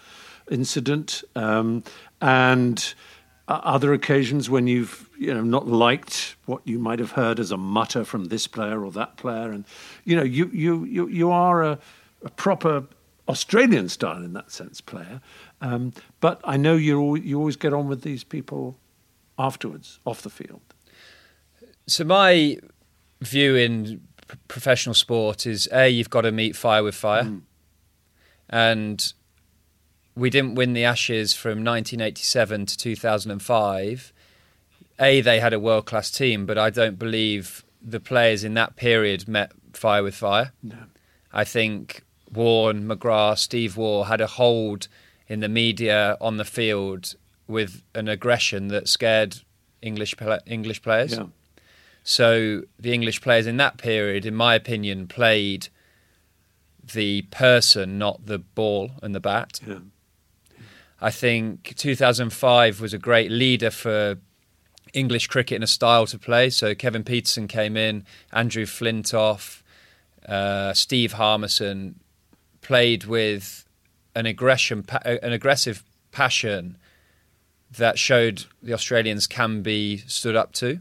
[0.52, 1.84] incident um,
[2.22, 2.94] and
[3.64, 7.58] other occasions when you've you know not liked what you might have heard as a
[7.58, 9.66] mutter from this player or that player, and
[10.06, 11.80] you know you you you, you are a,
[12.24, 12.86] a proper
[13.28, 15.22] Australian style in that sense player,
[15.62, 18.78] um, but I know you you always get on with these people
[19.38, 20.62] afterwards off the field.
[21.88, 22.58] So my
[23.22, 24.02] view in
[24.48, 27.42] professional sport is a you've got to meet fire with fire, mm.
[28.50, 29.14] and
[30.16, 34.14] we didn't win the Ashes from 1987 to 2005.
[35.00, 38.76] A, they had a world class team, but I don't believe the players in that
[38.76, 40.52] period met fire with fire.
[40.62, 40.78] No.
[41.34, 44.88] I think Warne, McGrath, Steve Waugh had a hold
[45.28, 47.16] in the media on the field
[47.48, 49.38] with an aggression that scared
[49.82, 51.18] English English players.
[51.18, 51.26] Yeah.
[52.04, 55.70] So the English players in that period, in my opinion, played
[56.94, 59.60] the person, not the ball and the bat.
[59.66, 59.80] Yeah.
[61.02, 64.18] I think 2005 was a great leader for
[64.94, 66.50] English cricket in a style to play.
[66.52, 69.64] So Kevin Pietersen came in, Andrew Flintoff,
[70.28, 72.00] uh, Steve Harmison
[72.62, 73.66] played with
[74.14, 76.78] an aggression, an aggressive passion
[77.78, 80.80] that showed the Australians can be stood up to.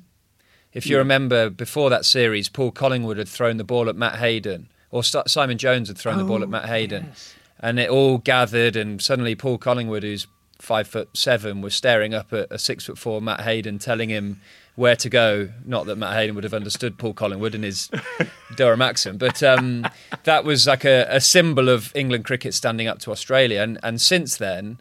[0.73, 1.01] If you yeah.
[1.01, 5.57] remember, before that series, Paul Collingwood had thrown the ball at Matt Hayden, or Simon
[5.57, 7.07] Jones had thrown oh, the ball at oh, Matt Hayden.
[7.09, 10.27] Yes and it all gathered, and suddenly Paul Collingwood, who's
[10.59, 14.41] five foot seven, was staring up at a six foot four Matt Hayden, telling him
[14.77, 15.51] where to go.
[15.65, 17.91] Not that Matt Hayden would have understood Paul Collingwood and his
[18.57, 19.87] Durham accent, but um,
[20.25, 23.61] that was like a, a, symbol of England cricket standing up to Australia.
[23.61, 24.79] And, and since then,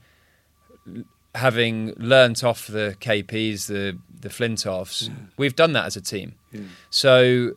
[1.35, 5.13] having learnt off the KPs, the the Flintoffs, yeah.
[5.37, 6.35] we've done that as a team.
[6.51, 6.61] Yeah.
[6.89, 7.51] So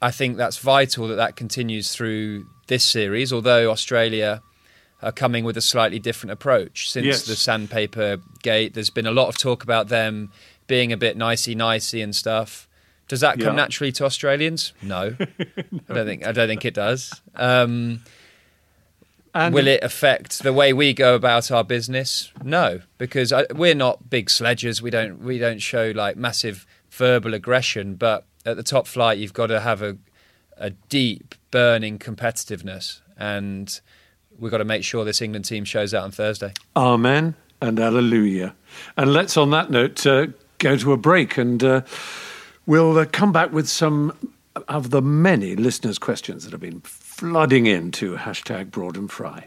[0.00, 4.42] I think that's vital that that continues through this series, although Australia
[5.02, 7.26] are coming with a slightly different approach since yes.
[7.26, 8.74] the sandpaper gate.
[8.74, 10.32] There's been a lot of talk about them
[10.66, 12.68] being a bit nicey nicey and stuff.
[13.06, 13.62] Does that come yeah.
[13.62, 14.72] naturally to Australians?
[14.80, 15.10] No.
[15.18, 15.26] no.
[15.88, 17.20] I don't think I don't think it does.
[17.34, 18.00] Um,
[19.34, 22.32] will it affect the way we go about our business?
[22.42, 24.80] No, because I, we're not big sledgers.
[24.80, 27.96] We don't we don't show like massive verbal aggression.
[27.96, 29.98] But at the top flight, you've got to have a
[30.56, 33.80] a deep burning competitiveness, and
[34.40, 36.52] we've got to make sure this England team shows out on Thursday.
[36.74, 38.56] Amen and Alleluia.
[38.96, 40.26] And let's, on that note, uh,
[40.58, 41.82] go to a break, and uh,
[42.66, 44.32] we'll uh, come back with some
[44.66, 49.46] of the many listeners' questions that have been flooding into hashtag Broad and Fry.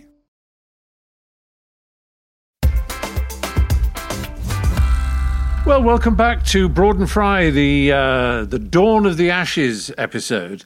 [5.71, 10.65] Well, welcome back to Broad and Fry, the uh, the Dawn of the Ashes episode.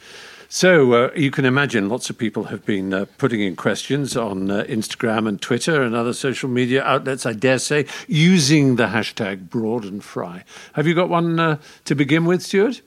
[0.49, 4.49] So uh, you can imagine lots of people have been uh, putting in questions on
[4.49, 9.47] uh, Instagram and Twitter and other social media outlets, I dare say, using the hashtag
[9.47, 10.43] Broad and Fry.
[10.73, 12.81] Have you got one uh, to begin with, Stuart?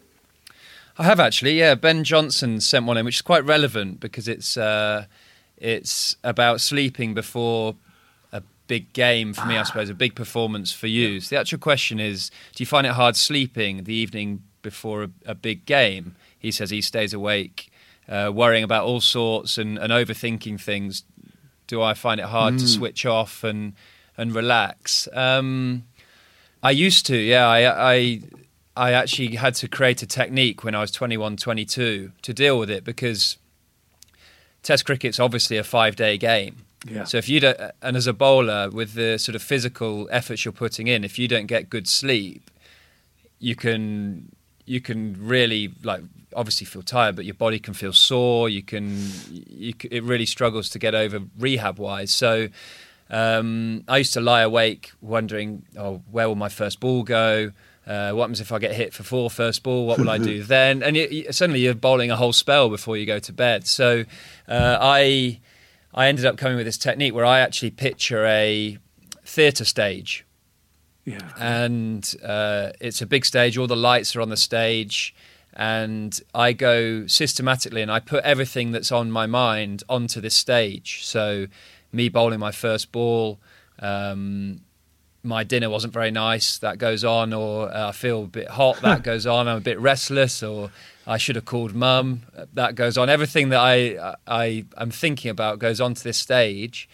[0.98, 1.76] I have actually, yeah.
[1.76, 5.04] Ben Johnson sent one in, which is quite relevant because it's uh,
[5.56, 7.76] it's about sleeping before
[8.68, 11.08] big game for me, I suppose, a big performance for you.
[11.08, 11.20] Yeah.
[11.20, 15.10] So the actual question is do you find it hard sleeping the evening before a,
[15.26, 16.14] a big game?
[16.38, 17.72] He says he stays awake,
[18.08, 21.02] uh, worrying about all sorts and, and, overthinking things.
[21.66, 22.60] Do I find it hard mm.
[22.60, 23.72] to switch off and,
[24.16, 25.08] and relax?
[25.12, 25.84] Um,
[26.62, 27.46] I used to, yeah.
[27.46, 28.20] I, I
[28.76, 32.70] I actually had to create a technique when I was 21, 22 to deal with
[32.70, 33.36] it because
[34.62, 36.64] Test cricket's obviously a five day game.
[36.90, 37.04] Yeah.
[37.04, 40.52] So if you don't, and as a bowler, with the sort of physical efforts you're
[40.52, 42.50] putting in, if you don't get good sleep,
[43.38, 44.32] you can
[44.64, 46.02] you can really like
[46.34, 48.48] obviously feel tired, but your body can feel sore.
[48.48, 48.96] You can,
[49.30, 52.10] you, it really struggles to get over rehab wise.
[52.10, 52.48] So
[53.10, 57.52] um, I used to lie awake wondering, oh, where will my first ball go?
[57.86, 59.86] Uh, what happens if I get hit for four first ball?
[59.86, 60.82] What will I do then?
[60.82, 63.66] And you, you, suddenly you're bowling a whole spell before you go to bed.
[63.66, 64.04] So
[64.46, 65.40] uh, I
[65.94, 68.78] I ended up coming with this technique where I actually picture a
[69.24, 70.24] theatre stage.
[71.04, 71.32] Yeah.
[71.38, 73.56] And uh, it's a big stage.
[73.56, 75.14] All the lights are on the stage
[75.54, 81.04] and I go systematically and I put everything that's on my mind onto this stage.
[81.04, 81.46] So,
[81.90, 83.40] me bowling my first ball,
[83.78, 84.60] um,
[85.22, 88.80] my dinner wasn't very nice, that goes on, or uh, I feel a bit hot,
[88.82, 90.70] that goes on, I'm a bit restless, or
[91.06, 92.22] I should have called mum,
[92.54, 93.08] that goes on.
[93.08, 96.88] Everything that I, I, I'm thinking about goes onto this stage.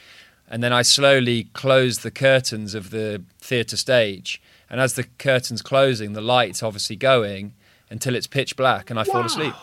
[0.49, 4.43] And then I slowly close the curtains of the theatre stage.
[4.69, 7.55] And as the curtains closing, the light's obviously going
[7.91, 9.13] until it's pitch black and I wow.
[9.13, 9.55] fall asleep.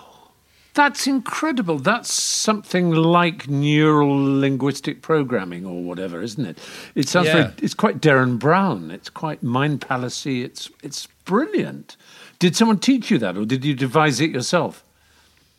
[0.74, 1.80] That's incredible.
[1.80, 6.60] That's something like neural linguistic programming or whatever, isn't it?
[6.96, 7.34] It sounds yeah.
[7.34, 8.90] very, it's quite Derren Brown.
[8.90, 10.44] It's quite mind palacy.
[10.44, 11.98] It's it's brilliant.
[12.40, 14.84] Did someone teach you that, or did you devise it yourself?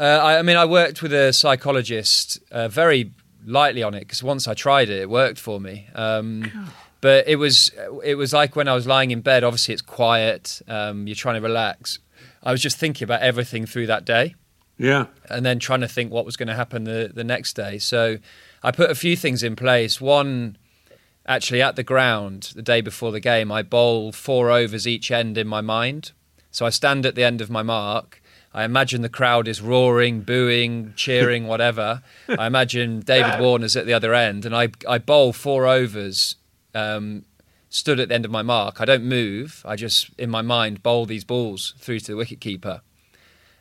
[0.00, 3.12] Uh, I, I, mean, I worked with a psychologist uh, very
[3.46, 5.86] lightly on it because once I tried it, it worked for me.
[5.94, 6.70] Um,
[7.00, 7.70] but it was
[8.02, 9.44] it was like when I was lying in bed.
[9.44, 10.62] Obviously, it's quiet.
[10.66, 11.98] Um, you're trying to relax
[12.42, 14.34] I was just thinking about everything through that day.
[14.82, 15.06] Yeah.
[15.30, 17.78] And then trying to think what was going to happen the, the next day.
[17.78, 18.18] So
[18.64, 20.00] I put a few things in place.
[20.00, 20.58] One,
[21.24, 25.38] actually at the ground the day before the game, I bowl four overs each end
[25.38, 26.10] in my mind.
[26.50, 28.20] So I stand at the end of my mark.
[28.52, 32.02] I imagine the crowd is roaring, booing, cheering, whatever.
[32.38, 36.34] I imagine David Warner's at the other end, and I, I bowl four overs
[36.74, 37.24] um,
[37.70, 38.80] stood at the end of my mark.
[38.80, 39.62] I don't move.
[39.64, 42.82] I just, in my mind, bowl these balls through to the wicket keeper.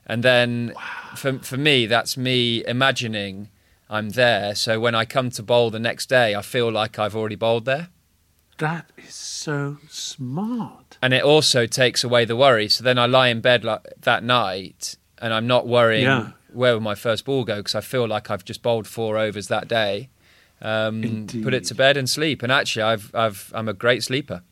[0.05, 0.81] And then wow.
[1.15, 3.49] for, for me, that's me imagining
[3.89, 4.55] I'm there.
[4.55, 7.65] So when I come to bowl the next day, I feel like I've already bowled
[7.65, 7.89] there.
[8.57, 10.97] That is so smart.
[11.01, 12.67] And it also takes away the worry.
[12.69, 16.31] So then I lie in bed like that night and I'm not worrying yeah.
[16.51, 19.47] where will my first ball go because I feel like I've just bowled four overs
[19.47, 20.09] that day
[20.61, 22.43] um, put it to bed and sleep.
[22.43, 24.43] And actually, I've, I've, I'm a great sleeper.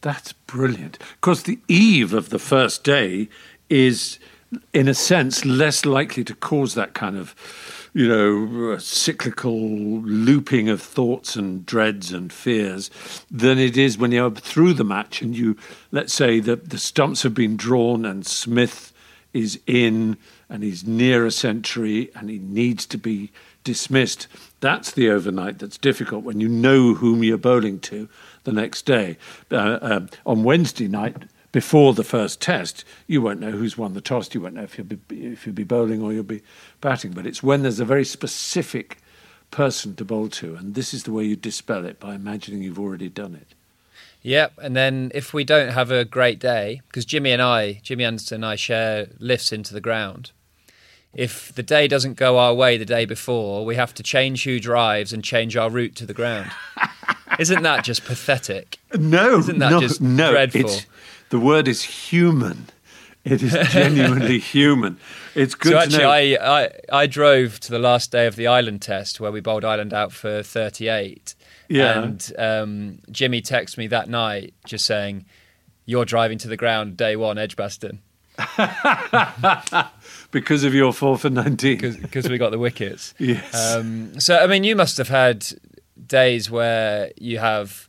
[0.00, 0.98] That's brilliant.
[1.20, 3.28] Because the eve of the first day
[3.68, 4.18] is,
[4.72, 7.34] in a sense, less likely to cause that kind of,
[7.92, 12.90] you know, cyclical looping of thoughts and dreads and fears
[13.30, 15.56] than it is when you're through the match and you,
[15.90, 18.92] let's say, that the stumps have been drawn and Smith
[19.32, 20.16] is in
[20.48, 23.30] and he's near a century and he needs to be
[23.64, 24.26] dismissed.
[24.60, 28.08] That's the overnight that's difficult when you know whom you're bowling to
[28.44, 29.18] the next day.
[29.50, 34.00] Uh, uh, on Wednesday night, before the first test, you won't know who's won the
[34.00, 34.34] toss.
[34.34, 36.42] You won't know if you'll be if you'll be bowling or you'll be
[36.80, 37.12] batting.
[37.12, 38.98] But it's when there's a very specific
[39.50, 42.78] person to bowl to, and this is the way you dispel it by imagining you've
[42.78, 43.54] already done it.
[44.22, 48.04] Yep, and then if we don't have a great day, because Jimmy and I, Jimmy
[48.04, 50.32] Anderson and I share lifts into the ground,
[51.14, 54.60] if the day doesn't go our way the day before, we have to change who
[54.60, 56.50] drives and change our route to the ground.
[57.38, 58.78] Isn't that just pathetic?
[58.98, 60.70] No, isn't that no, just no, dreadful?
[61.30, 62.66] The word is human.
[63.24, 64.98] It is genuinely human.
[65.34, 65.72] It's good.
[65.72, 69.30] So actually, I, I I drove to the last day of the Ireland test where
[69.30, 71.34] we bowled Ireland out for 38.
[71.68, 72.02] Yeah.
[72.02, 75.26] And um, Jimmy texted me that night just saying,
[75.84, 78.00] "You're driving to the ground day one, Edgbaston."
[80.30, 82.00] because of your four for 19.
[82.02, 83.14] Because we got the wickets.
[83.18, 83.74] yes.
[83.74, 85.46] Um, so, I mean, you must have had
[86.06, 87.87] days where you have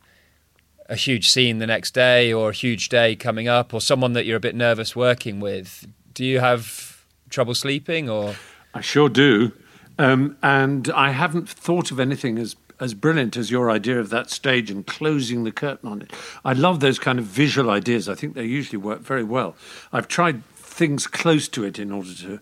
[0.90, 4.26] a huge scene the next day or a huge day coming up or someone that
[4.26, 5.86] you're a bit nervous working with.
[6.12, 8.34] Do you have trouble sleeping or?
[8.74, 9.52] I sure do.
[9.98, 14.30] Um, and I haven't thought of anything as as brilliant as your idea of that
[14.30, 16.10] stage and closing the curtain on it.
[16.46, 18.08] I love those kind of visual ideas.
[18.08, 19.54] I think they usually work very well.
[19.92, 22.40] I've tried things close to it in order to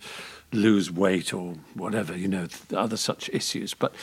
[0.52, 3.74] lose weight or whatever, you know, other such issues.
[3.74, 3.94] But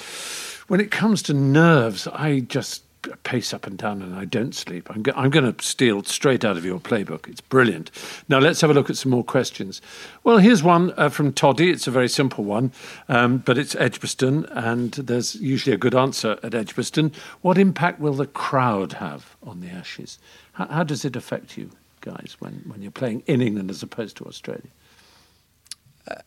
[0.67, 2.83] when it comes to nerves, I just
[3.23, 4.89] pace up and down and I don't sleep.
[4.89, 7.27] I'm, go- I'm going to steal straight out of your playbook.
[7.27, 7.91] It's brilliant.
[8.29, 9.81] Now let's have a look at some more questions.
[10.23, 11.69] Well, here's one uh, from Toddy.
[11.69, 12.71] It's a very simple one,
[13.09, 17.11] um, but it's Edgbaston, and there's usually a good answer at Edgbaston.
[17.41, 20.19] What impact will the crowd have on the Ashes?
[20.53, 21.71] How, how does it affect you?
[22.05, 24.69] guys when, when you're playing in England as opposed to Australia?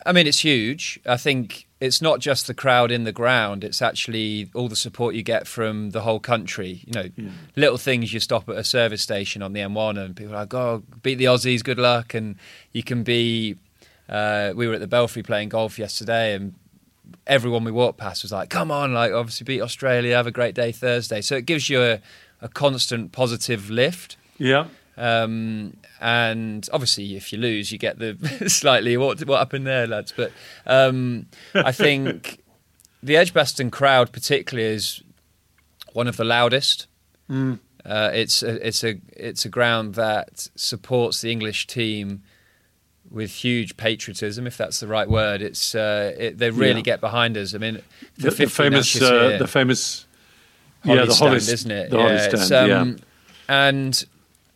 [0.05, 0.99] I mean, it's huge.
[1.07, 5.15] I think it's not just the crowd in the ground; it's actually all the support
[5.15, 6.83] you get from the whole country.
[6.85, 10.35] You know, little things you stop at a service station on the M1, and people
[10.35, 12.37] are like, "Oh, beat the Aussies, good luck!" And
[12.73, 13.57] you can be.
[14.09, 16.55] Uh, we were at the Belfry playing golf yesterday, and
[17.27, 20.17] everyone we walked past was like, "Come on!" Like, obviously, beat Australia.
[20.17, 21.21] Have a great day Thursday.
[21.21, 22.01] So it gives you a,
[22.41, 24.17] a constant positive lift.
[24.39, 24.67] Yeah.
[24.99, 28.17] Um, and obviously, if you lose, you get the
[28.49, 30.13] slightly what what happened there, lads.
[30.17, 30.33] But
[30.67, 32.43] um, I think
[33.03, 35.03] the Edgbaston crowd, particularly, is
[35.93, 36.89] one of the loudest.
[37.31, 37.61] Mm.
[37.85, 42.23] Uh, it's a, it's a it's a ground that supports the English team
[43.11, 45.41] with huge patriotism, if that's the right word.
[45.43, 46.83] It's uh, it, they really yeah.
[46.83, 47.55] get behind us.
[47.55, 47.81] I mean,
[48.17, 50.07] the, the famous uh, the famous
[50.85, 51.91] Hollies yeah the stand, isn't it?
[51.91, 53.05] The yeah, stand, um, yeah.
[53.49, 54.05] And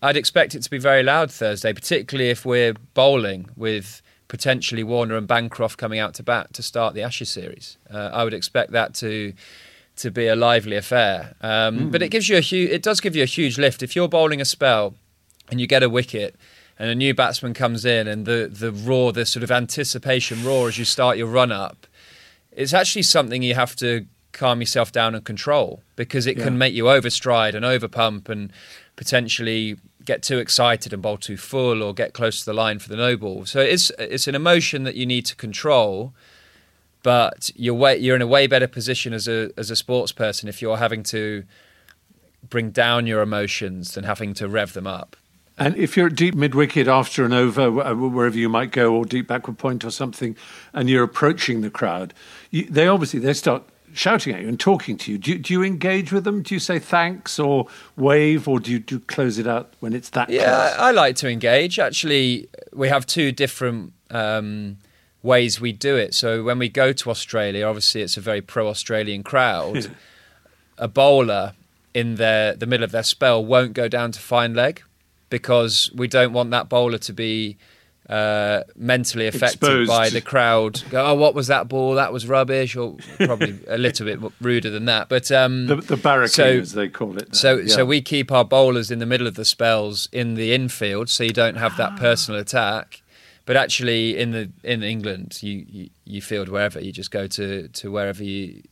[0.03, 5.17] I'd expect it to be very loud Thursday, particularly if we're bowling with potentially Warner
[5.17, 7.79] and Bancroft coming out to bat to start the Ashes series.
[7.89, 9.33] Uh, I would expect that to
[9.95, 11.35] to be a lively affair.
[11.43, 11.93] Um, mm.
[11.93, 14.09] But it gives you a huge, it does give you a huge lift if you're
[14.09, 14.95] bowling a spell
[15.51, 16.35] and you get a wicket.
[16.79, 20.69] And a new batsman comes in, and the, the roar, the sort of anticipation roar
[20.69, 21.87] as you start your run up,
[22.51, 26.45] it's actually something you have to calm yourself down and control because it yeah.
[26.45, 28.51] can make you overstride and overpump and
[28.97, 32.89] potentially get too excited and bowl too full or get close to the line for
[32.89, 33.45] the no ball.
[33.47, 36.13] So it's it's an emotion that you need to control,
[37.03, 40.49] but you're way, you're in a way better position as a as a sports person
[40.49, 41.45] if you're having to
[42.49, 45.17] bring down your emotions than having to rev them up.
[45.59, 49.05] And if you're deep mid wicket after an over, uh, wherever you might go, or
[49.05, 50.37] deep backward point or something,
[50.73, 52.15] and you're approaching the crowd,
[52.51, 55.19] you, they obviously they start shouting at you and talking to you.
[55.19, 55.39] Do, you.
[55.39, 56.43] do you engage with them?
[56.43, 60.11] Do you say thanks or wave, or do you, do close it out when it's
[60.11, 60.29] that?
[60.31, 60.79] Yeah, close?
[60.79, 61.79] I like to engage.
[61.79, 64.79] Actually, we have two different um,
[65.23, 66.15] ways we do it.
[66.15, 69.95] So when we go to Australia, obviously it's a very pro-Australian crowd.
[70.79, 71.55] a bowler
[71.95, 74.83] in their the middle of their spell won't go down to fine leg
[75.31, 77.57] because we don't want that bowler to be
[78.09, 79.89] uh, mentally affected Exposed.
[79.89, 80.83] by the crowd.
[80.91, 81.95] Go, oh, what was that ball?
[81.95, 85.09] That was rubbish, or probably a little bit ruder than that.
[85.09, 87.35] But um, the, the barricade, so, as they call it.
[87.35, 87.75] So, yeah.
[87.75, 91.25] so we keep our bowlers in the middle of the spells in the infield, so
[91.25, 93.03] you don't have that personal attack.
[93.45, 97.69] But actually, in the in England, you, you, you field wherever you just go to
[97.69, 98.63] to wherever you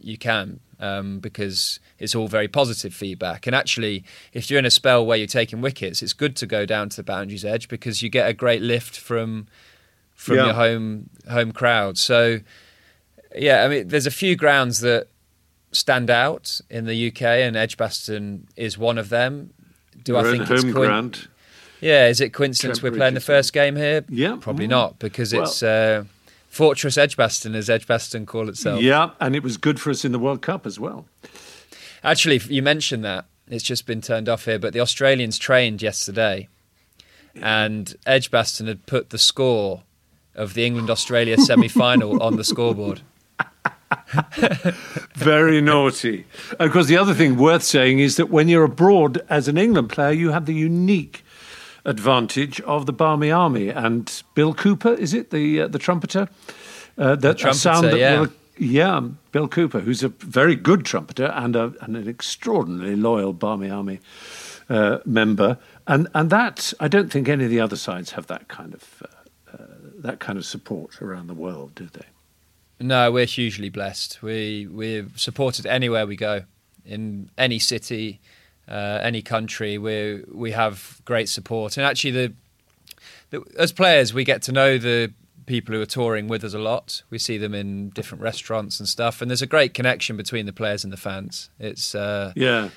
[0.00, 3.46] you can um, because it's all very positive feedback.
[3.46, 6.66] And actually, if you're in a spell where you're taking wickets, it's good to go
[6.66, 9.46] down to the boundaries edge because you get a great lift from
[10.14, 10.46] from yeah.
[10.46, 11.98] your home home crowd.
[11.98, 12.40] So,
[13.36, 15.08] yeah, I mean, there's a few grounds that
[15.72, 19.52] stand out in the UK, and Edgbaston is one of them.
[20.02, 21.28] Do We're I think home ground?
[21.80, 24.04] Yeah, is it coincidence we're playing the first game here?
[24.08, 24.70] Yeah, probably mm.
[24.70, 25.62] not because well, it's.
[25.62, 26.04] Uh,
[26.50, 28.82] Fortress Edgbaston, as Edgbaston call itself.
[28.82, 31.06] Yeah, and it was good for us in the World Cup as well.
[32.02, 33.26] Actually, you mentioned that.
[33.48, 36.48] It's just been turned off here, but the Australians trained yesterday,
[37.36, 39.84] and Edgbaston had put the score
[40.34, 43.02] of the England Australia semi final on the scoreboard.
[45.14, 46.26] Very naughty.
[46.58, 49.90] Of course, the other thing worth saying is that when you're abroad as an England
[49.90, 51.24] player, you have the unique
[51.84, 54.94] advantage of the Barmy Army and Bill Cooper.
[54.94, 56.28] Is it the uh, the trumpeter?
[56.98, 58.20] Uh, the, the trumpeter, sound that yeah.
[58.20, 63.32] Will, yeah, Bill Cooper, who's a very good trumpeter and, a, and an extraordinarily loyal
[63.32, 64.00] Barmy Army
[64.68, 68.48] uh, member, and and that I don't think any of the other sides have that
[68.48, 69.66] kind of uh, uh,
[70.00, 72.06] that kind of support around the world, do they?
[72.82, 74.22] No, we're hugely blessed.
[74.22, 76.44] We we're supported anywhere we go,
[76.84, 78.20] in any city,
[78.70, 81.76] uh, any country, we we have great support.
[81.76, 82.32] And actually, the,
[83.30, 85.12] the, as players, we get to know the
[85.46, 87.02] people who are touring with us a lot.
[87.10, 90.52] We see them in different restaurants and stuff, and there's a great connection between the
[90.52, 91.50] players and the fans.
[91.58, 92.70] It's uh, yeah.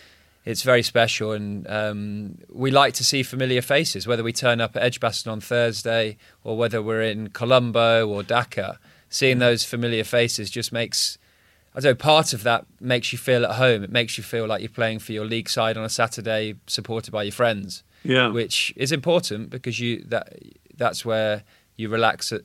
[0.45, 4.05] It's very special, and um, we like to see familiar faces.
[4.05, 8.77] Whether we turn up at Edgbaston on Thursday, or whether we're in Colombo or Dhaka,
[9.07, 11.17] seeing those familiar faces just makes
[11.75, 13.83] I don't know, part of that makes you feel at home.
[13.83, 17.11] It makes you feel like you're playing for your league side on a Saturday, supported
[17.11, 17.83] by your friends.
[18.03, 20.37] Yeah, which is important because you that
[20.75, 21.43] that's where
[21.77, 22.41] you relax at,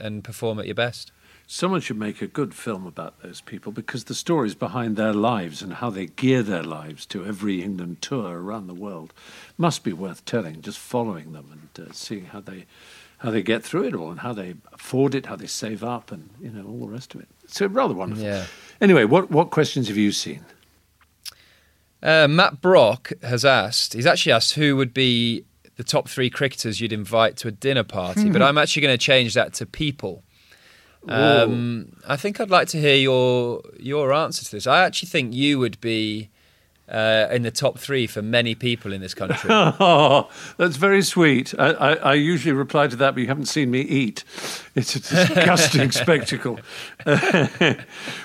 [0.00, 1.12] and perform at your best.
[1.50, 5.62] Someone should make a good film about those people because the stories behind their lives
[5.62, 9.14] and how they gear their lives to every England tour around the world
[9.56, 10.60] must be worth telling.
[10.60, 12.66] Just following them and uh, seeing how they
[13.18, 16.10] how they get through it all and how they afford it, how they save up,
[16.10, 17.28] and you know all the rest of it.
[17.46, 18.24] So rather wonderful.
[18.24, 18.46] Yeah.
[18.80, 20.44] Anyway, what what questions have you seen?
[22.02, 23.94] Uh, Matt Brock has asked.
[23.94, 25.44] He's actually asked who would be
[25.76, 29.04] the top three cricketers you'd invite to a dinner party, but I'm actually going to
[29.04, 30.22] change that to people.
[31.08, 34.66] Um, I think I'd like to hear your your answer to this.
[34.66, 36.30] I actually think you would be
[36.90, 39.50] uh, in the top three for many people in this country.
[39.50, 41.54] Oh, that's very sweet.
[41.58, 44.24] I, I, I, usually reply to that, but you haven't seen me eat.
[44.74, 46.58] It's a disgusting spectacle.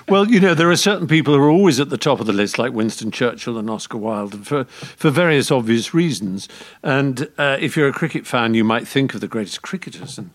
[0.07, 2.34] well, you know, there are certain people who are always at the top of the
[2.34, 6.47] list, like Winston Churchill and Oscar Wilde, for, for various obvious reasons.
[6.84, 10.18] And uh, if you're a cricket fan, you might think of the greatest cricketers.
[10.18, 10.32] And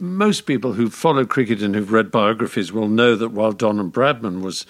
[0.00, 4.40] most people who follow cricket and who've read biographies will know that while Donald Bradman
[4.40, 4.64] was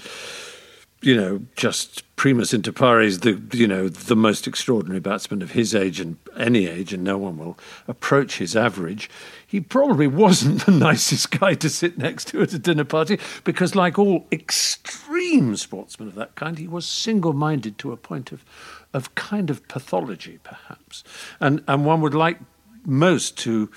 [1.00, 5.74] you know, just primus inter pares, the you know the most extraordinary batsman of his
[5.74, 9.08] age and any age, and no one will approach his average.
[9.46, 13.76] He probably wasn't the nicest guy to sit next to at a dinner party because,
[13.76, 18.44] like all extreme sportsmen of that kind, he was single-minded to a point of
[18.92, 21.04] of kind of pathology, perhaps,
[21.38, 22.38] and and one would like
[22.84, 23.70] most to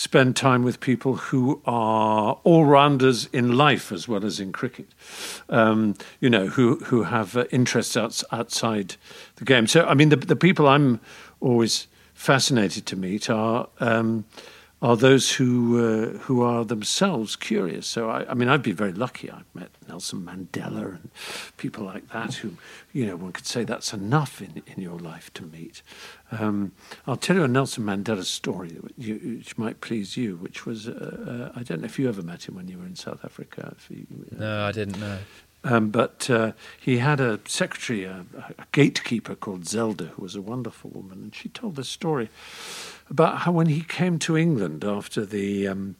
[0.00, 4.86] spend time with people who are all rounders in life as well as in cricket,
[5.50, 8.96] um, you know, who, who have uh, interests outs, outside
[9.36, 9.66] the game.
[9.66, 11.00] So, I mean, the, the people I'm
[11.40, 13.68] always fascinated to meet are.
[13.78, 14.24] Um,
[14.82, 17.86] are those who uh, who are themselves curious.
[17.86, 19.30] So I, I, mean, I've been very lucky.
[19.30, 21.10] I've met Nelson Mandela and
[21.58, 22.54] people like that who,
[22.92, 25.82] you know, one could say that's enough in in your life to meet.
[26.32, 26.72] Um,
[27.06, 31.58] I'll tell you a Nelson Mandela story which might please you, which was uh, uh,
[31.58, 33.76] I don't know if you ever met him when you were in South Africa.
[33.90, 35.18] You, uh, no, I didn't know.
[35.62, 38.24] Um, but uh, he had a secretary, a,
[38.58, 42.30] a, gatekeeper called Zelda, who was a wonderful woman, and she told this story
[43.10, 45.96] about how when he came to England after the um,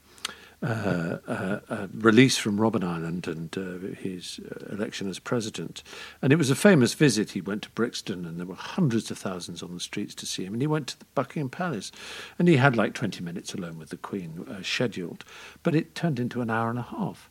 [0.63, 5.83] uh, uh, uh, release from Robben Island and uh, his uh, election as president.
[6.21, 7.31] And it was a famous visit.
[7.31, 10.45] He went to Brixton, and there were hundreds of thousands on the streets to see
[10.45, 10.53] him.
[10.53, 11.91] And he went to the Buckingham Palace,
[12.39, 15.25] and he had like 20 minutes alone with the Queen scheduled.
[15.63, 17.30] But it turned into an hour and a half,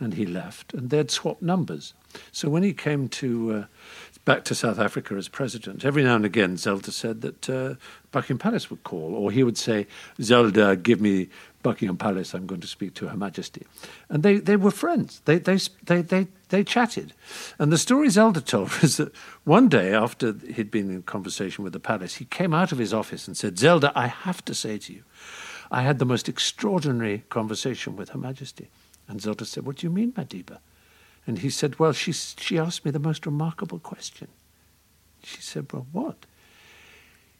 [0.00, 1.94] and he left, and they'd swapped numbers.
[2.32, 3.66] So when he came to
[4.24, 7.74] back to South Africa as president, every now and again Zelda said that uh,
[8.10, 9.86] Buckingham Palace would call, or he would say,
[10.20, 11.28] Zelda, give me
[11.62, 13.66] Buckingham Palace, I'm going to speak to Her Majesty.
[14.08, 15.20] And they, they were friends.
[15.24, 17.12] They, they, they, they, they chatted.
[17.58, 19.12] And the story Zelda told was that
[19.44, 22.94] one day after he'd been in conversation with the palace, he came out of his
[22.94, 25.02] office and said, Zelda, I have to say to you,
[25.70, 28.70] I had the most extraordinary conversation with Her Majesty.
[29.10, 30.60] And Zelda said, What do you mean, Madiba?
[31.26, 34.28] And he said, Well, she, she asked me the most remarkable question.
[35.24, 36.26] She said, Well, what?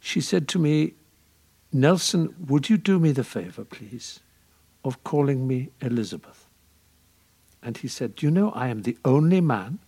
[0.00, 0.94] She said to me,
[1.72, 4.18] Nelson, would you do me the favor, please,
[4.84, 6.46] of calling me Elizabeth?
[7.62, 9.78] And he said, Do you know I am the only man,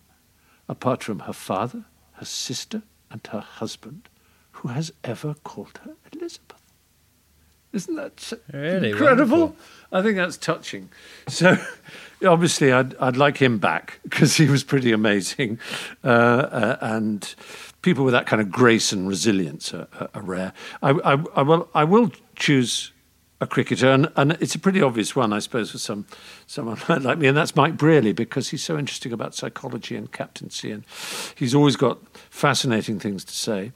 [0.69, 4.07] apart from her father, her sister, and her husband,
[4.53, 6.62] who has ever called her Elizabeth?
[7.73, 9.39] Isn't that really incredible?
[9.39, 9.55] Wonderful.
[9.91, 10.89] I think that's touching.
[11.27, 11.57] So,
[12.25, 15.59] obviously, I'd, I'd like him back because he was pretty amazing.
[16.03, 17.33] Uh, uh, and
[17.81, 20.53] people with that kind of grace and resilience are, are, are rare.
[20.81, 22.91] I, I, I, will, I will choose
[23.41, 26.05] a cricketer, and, and it's a pretty obvious one, I suppose, for some
[26.47, 30.71] someone like me, and that's Mike Brearley because he's so interesting about psychology and captaincy,
[30.71, 30.83] and
[31.35, 31.99] he's always got
[32.29, 33.71] fascinating things to say.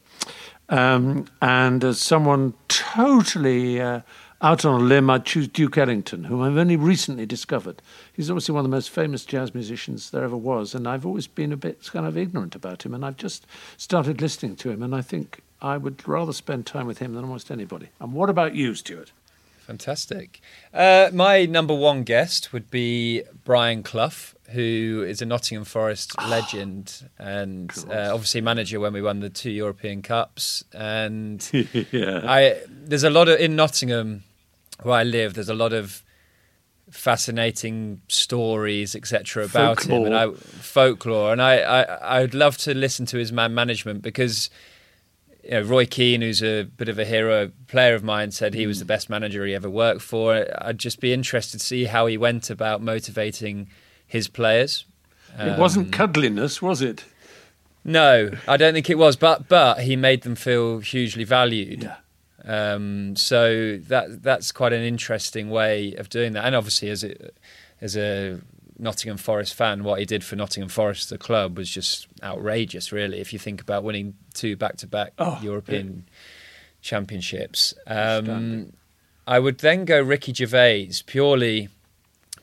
[0.70, 4.01] Um, and as someone totally uh,
[4.41, 7.82] out on a limb, I'd choose Duke Ellington, whom I've only recently discovered.
[8.13, 11.28] He's obviously one of the most famous jazz musicians there ever was, and I've always
[11.28, 13.47] been a bit kind of ignorant about him, and I've just
[13.78, 17.24] started listening to him, and I think I would rather spend time with him than
[17.24, 17.89] almost anybody.
[17.99, 19.11] And what about you, Stuart?
[19.65, 20.39] Fantastic.
[20.74, 26.28] Uh, my number one guest would be Brian Clough, who is a Nottingham Forest oh,
[26.30, 30.64] legend and uh, obviously manager when we won the two European Cups.
[30.74, 31.48] And
[31.91, 32.22] yeah.
[32.26, 34.24] I there's a lot of in Nottingham
[34.84, 35.34] where I live.
[35.34, 36.04] There's a lot of
[36.89, 40.00] fascinating stories, etc., about folklore.
[40.00, 41.34] him and I, folklore.
[41.34, 44.50] And I, I I'd love to listen to his man management because.
[45.43, 48.68] You know, Roy Keane, who's a bit of a hero player of mine, said he
[48.68, 50.45] was the best manager he ever worked for.
[50.58, 53.70] I'd just be interested to see how he went about motivating
[54.08, 54.86] his players.
[55.38, 57.05] Um, it wasn't um, cuddliness, was it?
[57.84, 59.16] No, I don't think it was.
[59.16, 61.84] But but he made them feel hugely valued.
[61.84, 61.95] Yeah.
[62.47, 66.45] Um, so that that's quite an interesting way of doing that.
[66.45, 67.16] And obviously, as a
[67.82, 68.39] as a
[68.80, 72.91] Nottingham Forest fan, what he did for Nottingham Forest, the club, was just outrageous.
[72.91, 76.14] Really, if you think about winning two back-to-back oh, European yeah.
[76.82, 78.74] championships, um,
[79.26, 81.70] I would then go Ricky Gervais purely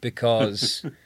[0.00, 0.84] because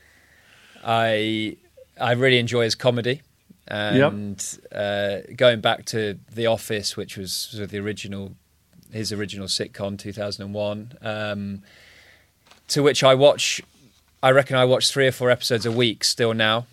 [0.84, 1.56] I
[2.00, 3.22] I really enjoy his comedy.
[3.70, 5.26] And yep.
[5.28, 8.32] uh, going back to The Office, which was sort of the original
[8.90, 11.62] his original sitcom 2001, um,
[12.68, 13.60] to which I watch.
[14.22, 16.66] I reckon I watch three or four episodes a week still now.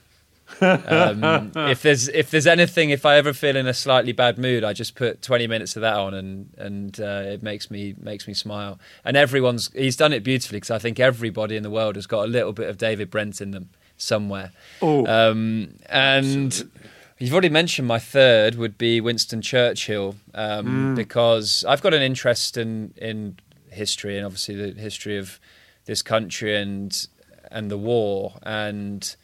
[0.62, 4.64] um, if there's if there's anything, if I ever feel in a slightly bad mood,
[4.64, 8.28] I just put 20 minutes of that on, and and uh, it makes me makes
[8.28, 8.80] me smile.
[9.04, 12.24] And everyone's he's done it beautifully because I think everybody in the world has got
[12.24, 14.52] a little bit of David Brent in them somewhere.
[14.82, 16.82] Oh, Um, and Absolutely.
[17.20, 22.58] you've already mentioned my third would be Winston Churchill um, because I've got an interest
[22.58, 23.38] in in
[23.72, 25.40] history and obviously the history of
[25.86, 27.08] this country and
[27.52, 29.16] and the war and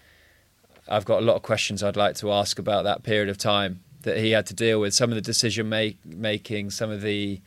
[0.88, 3.80] I've got a lot of questions I'd like to ask about that period of time
[4.02, 7.40] that he had to deal with some of the decision make, making some of the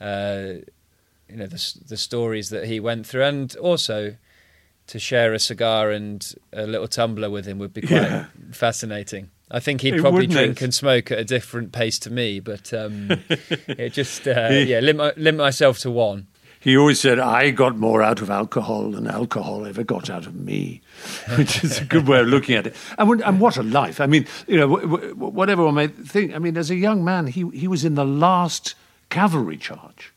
[0.00, 0.54] uh,
[1.28, 4.16] you know the, the stories that he went through and also
[4.88, 8.24] to share a cigar and a little tumbler with him would be quite Yeah.
[8.52, 9.30] fascinating.
[9.50, 10.64] I think he'd probably drink it?
[10.64, 13.10] and smoke at a different pace to me, but um,
[13.68, 16.26] it just uh, yeah limit, limit myself to one.
[16.58, 20.34] He always said, I got more out of alcohol than alcohol ever got out of
[20.34, 20.80] me,
[21.36, 22.74] which is a good way of looking at it.
[22.98, 24.00] And, and what a life.
[24.00, 24.66] I mean, you know,
[25.14, 28.04] whatever one may think, I mean, as a young man, he, he was in the
[28.04, 28.74] last
[29.10, 30.12] cavalry charge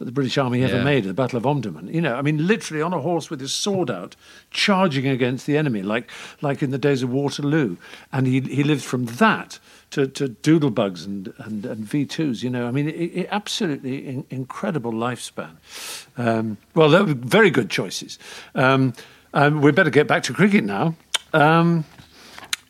[0.00, 0.82] that the British Army ever Yeah.
[0.82, 1.92] made, the Battle of Omdurman.
[1.94, 4.16] You know, I mean, literally on a horse with his sword out,
[4.50, 7.76] charging against the enemy, like, like in the days of Waterloo.
[8.10, 9.58] And he, he lived from that
[9.90, 12.66] to, to doodlebugs and, and, and V2s, you know.
[12.66, 15.50] I mean, it, it, absolutely in, incredible lifespan.
[16.16, 18.18] Um, well, they were very good choices.
[18.54, 18.94] Um,
[19.34, 20.94] um, we better get back to cricket now.
[21.34, 21.84] Um,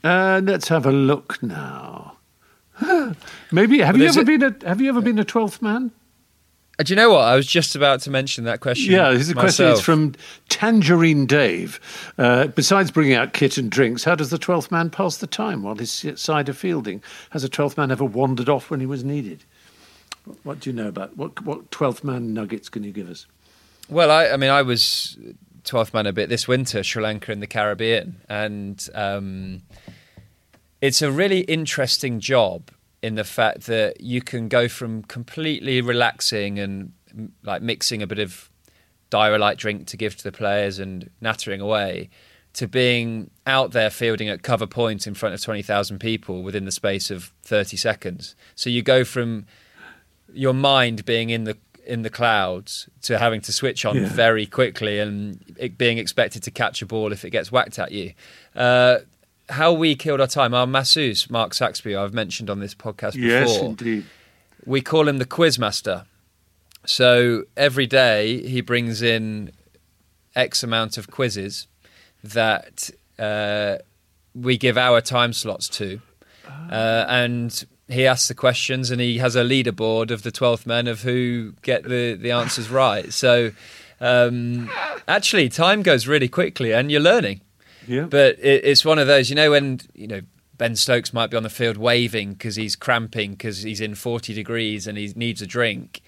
[0.02, 2.16] uh, let's have a look now.
[3.52, 5.90] Maybe have Well, you ever a- been a have you ever been a twelfth man?
[6.80, 7.24] Uh, Do you know what?
[7.24, 8.94] I was just about to mention that question.
[8.94, 9.68] Yeah, this is a question.
[9.68, 10.14] It's from
[10.48, 11.78] Tangerine Dave.
[12.16, 15.62] Uh, besides bringing out kit and drinks, how does the 12th man pass the time
[15.62, 17.02] while his side of fielding?
[17.30, 19.44] Has a 12th man ever wandered off when he was needed?
[20.24, 23.26] What, what do you know about what, what 12th man nuggets can you give us?
[23.90, 25.18] Well, I, I mean, I was
[25.64, 29.60] 12th man a bit this winter, Sri Lanka in the Caribbean, and um,
[30.80, 32.70] it's a really interesting job
[33.02, 36.92] in the fact that you can go from completely relaxing and
[37.42, 38.50] like mixing a bit of
[39.08, 42.08] diarrhea drink to give to the players and nattering away
[42.52, 46.72] to being out there fielding at cover point in front of 20,000 people within the
[46.72, 48.34] space of 30 seconds.
[48.54, 49.46] So you go from
[50.32, 54.08] your mind being in the in the clouds to having to switch on Yeah.
[54.08, 55.42] very quickly and
[55.76, 58.12] being expected to catch a ball if it gets whacked at you.
[58.54, 58.98] Uh,
[59.50, 63.28] how we killed our time, our masseuse, Mark Saxby, I've mentioned on this podcast before
[63.28, 64.06] Yes, indeed.
[64.64, 66.04] we call him the quiz master.
[66.86, 69.52] So every day he brings in
[70.34, 71.66] X amount of quizzes
[72.24, 73.76] that uh,
[74.34, 76.00] we give our time slots to,
[76.70, 80.86] uh, and he asks the questions, and he has a leaderboard of the twelfth men
[80.86, 83.12] of who get the the answers right.
[83.12, 83.50] So
[84.00, 84.70] um,
[85.06, 87.40] actually, time goes really quickly, and you're learning.
[87.86, 88.02] Yeah.
[88.04, 90.20] But it, it's one of those, you know, when you know
[90.58, 94.34] Ben Stokes might be on the field waving because he's cramping because he's in 40
[94.34, 96.02] degrees and he needs a drink,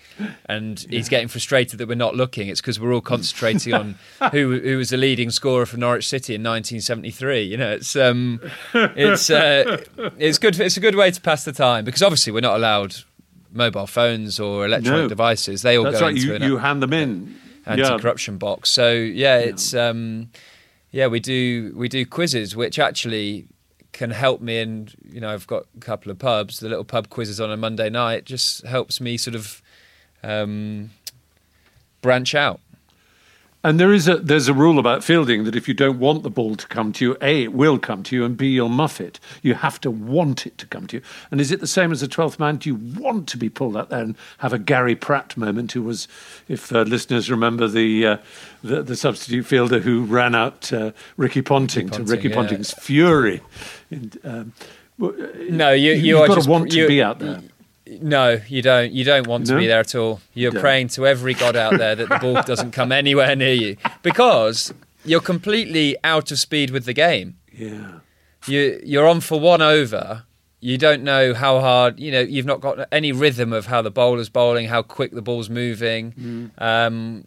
[0.46, 2.48] and he's getting frustrated that we're not looking.
[2.48, 3.94] It's because we're all concentrating on
[4.32, 7.42] who who was the leading scorer for Norwich City in 1973.
[7.42, 8.40] You know, it's um,
[8.74, 9.82] it's uh,
[10.18, 10.60] it's good.
[10.60, 12.94] It's a good way to pass the time because obviously we're not allowed
[13.54, 15.08] mobile phones or electronic No.
[15.08, 15.62] devices.
[15.62, 16.14] They all That's go right.
[16.16, 17.38] into You, an you hand them in.
[17.66, 17.72] Yeah.
[17.74, 18.70] anti-corruption box.
[18.70, 20.30] So yeah, it's um,
[20.92, 23.48] yeah we do we do quizzes which actually
[23.92, 24.58] can help me.
[24.58, 26.60] And you know I've got a couple of pubs.
[26.60, 29.62] The little pub quizzes on a Monday night just helps me sort of
[30.22, 30.90] um,
[32.00, 32.60] branch out.
[33.64, 36.30] And there is a there's a rule about fielding that if you don't want the
[36.30, 39.00] ball to come to you, a it will come to you, and b you'll muff
[39.00, 39.20] it.
[39.40, 41.02] You have to want it to come to you.
[41.30, 42.56] And is it the same as a twelfth man?
[42.56, 45.72] Do you want to be pulled out there and have a Gary Pratt moment?
[45.72, 46.08] Who was,
[46.48, 48.16] if uh, listeners remember the, uh,
[48.64, 52.34] the the substitute fielder who ran out uh, Ricky Ponting, to Ponting, Ricky yeah.
[52.34, 53.42] Ponting's fury.
[53.92, 54.52] And, um,
[54.98, 57.40] No, you you you've are got just to want you- to be out there.
[57.86, 58.92] No, you don't.
[58.92, 60.20] You don't want to be there at all.
[60.34, 63.76] You're praying to every god out there that the ball doesn't come anywhere near you
[64.02, 64.72] because
[65.04, 67.38] you're completely out of speed with the game.
[67.52, 67.98] Yeah.
[68.46, 70.24] you you're on for one over.
[70.60, 71.98] You don't know how hard.
[71.98, 75.22] You know you've not got any rhythm of how the bowler's bowling, how quick the
[75.22, 77.26] ball's moving, um,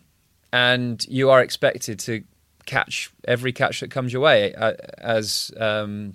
[0.54, 2.24] and you are expected to
[2.66, 4.56] catch every catch that comes your way.
[4.56, 6.14] Uh, As um,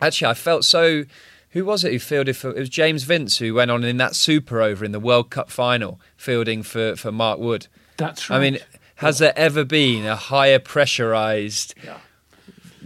[0.00, 1.04] actually, I felt so.
[1.52, 2.50] Who was it who fielded for?
[2.50, 5.50] It was James Vince who went on in that super over in the World Cup
[5.50, 7.66] final, fielding for for Mark Wood.
[7.96, 8.36] That's right.
[8.36, 8.58] I mean,
[8.96, 11.98] has there ever been a higher pressurized Yeah.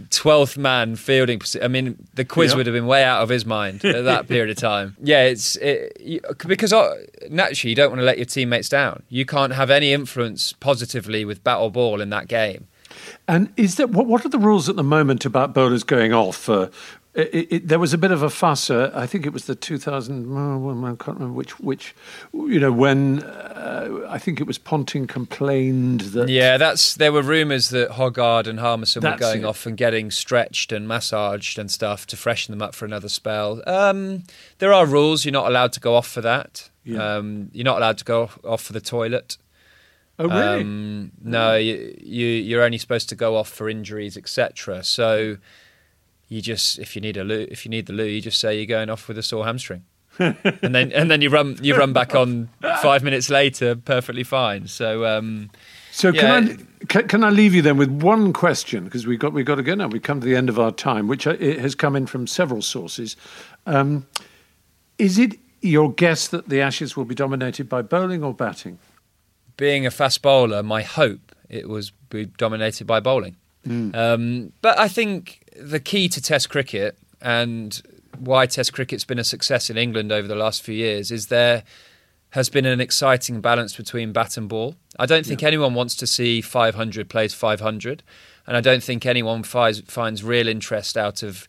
[0.09, 1.41] twelfth man fielding.
[1.61, 2.57] I mean, the quiz Yeah.
[2.57, 4.95] would have been way out of his mind at that period of time.
[5.01, 6.93] Yeah, it's it, you, because uh,
[7.29, 9.03] naturally you don't want to let your teammates down.
[9.09, 12.67] You can't have any influence positively with bat or ball in that game.
[13.27, 14.07] And is that what?
[14.07, 16.47] What are the rules at the moment about bowlers going off?
[16.49, 16.67] Uh,
[17.17, 18.69] it, it, there was a bit of a fuss.
[18.69, 20.31] Uh, I think it was the 2000.
[20.31, 21.59] oh, I can't remember which.
[21.59, 21.95] Which
[22.31, 26.29] you know when uh, I think it was Ponting complained that.
[26.29, 29.45] Yeah, that's there were rumours that Hoggard and Harmison were going it.
[29.45, 33.63] off and getting stretched and massaged and stuff to freshen them up for another spell.
[33.65, 34.23] Um,
[34.59, 36.69] there are rules; you're not allowed to go off for that.
[36.83, 37.15] Yeah.
[37.15, 39.37] Um, you're not allowed to go off for the toilet.
[40.19, 40.61] Oh really?
[40.61, 44.83] Um, no, you, you you're only supposed to go off for injuries, etc.
[44.83, 45.37] So
[46.27, 48.55] you just if you need a loo, if you need the loo, you just say
[48.57, 49.83] you're going off with a sore hamstring,
[50.19, 52.49] and then and then you run you run back on
[52.81, 54.67] five minutes later, perfectly fine.
[54.67, 55.49] So um,
[55.91, 56.19] So Yeah.
[56.21, 59.43] can I can, can I leave you then with one question because we got we
[59.43, 59.87] got to go now.
[59.87, 62.61] We come to the end of our time, which it has come in from several
[62.61, 63.15] sources.
[63.65, 64.05] Um,
[64.97, 68.79] is it your guess that the Ashes will be dominated by bowling or batting?
[69.57, 73.35] being a fast bowler, my hope it was be dominated by bowling.
[73.95, 77.81] Um, but I think the key to Test cricket and
[78.19, 81.63] why Test cricket's been a success in England over the last few years is there
[82.31, 84.75] has been an exciting balance between bat and ball.
[84.99, 88.03] I don't think anyone wants to see 500 plays 500,
[88.45, 91.47] and I don't think anyone finds, finds real interest out of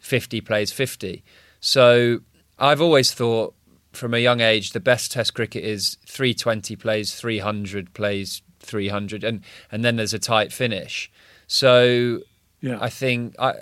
[0.00, 1.22] 50 plays 50.
[1.60, 2.20] So
[2.58, 3.54] I've always thought
[3.92, 9.40] from a young age the best test cricket is 320 plays 300 plays 300 and
[9.72, 11.10] and then there's a tight finish.
[11.46, 12.20] So
[12.60, 12.78] Yeah.
[12.80, 13.54] I think I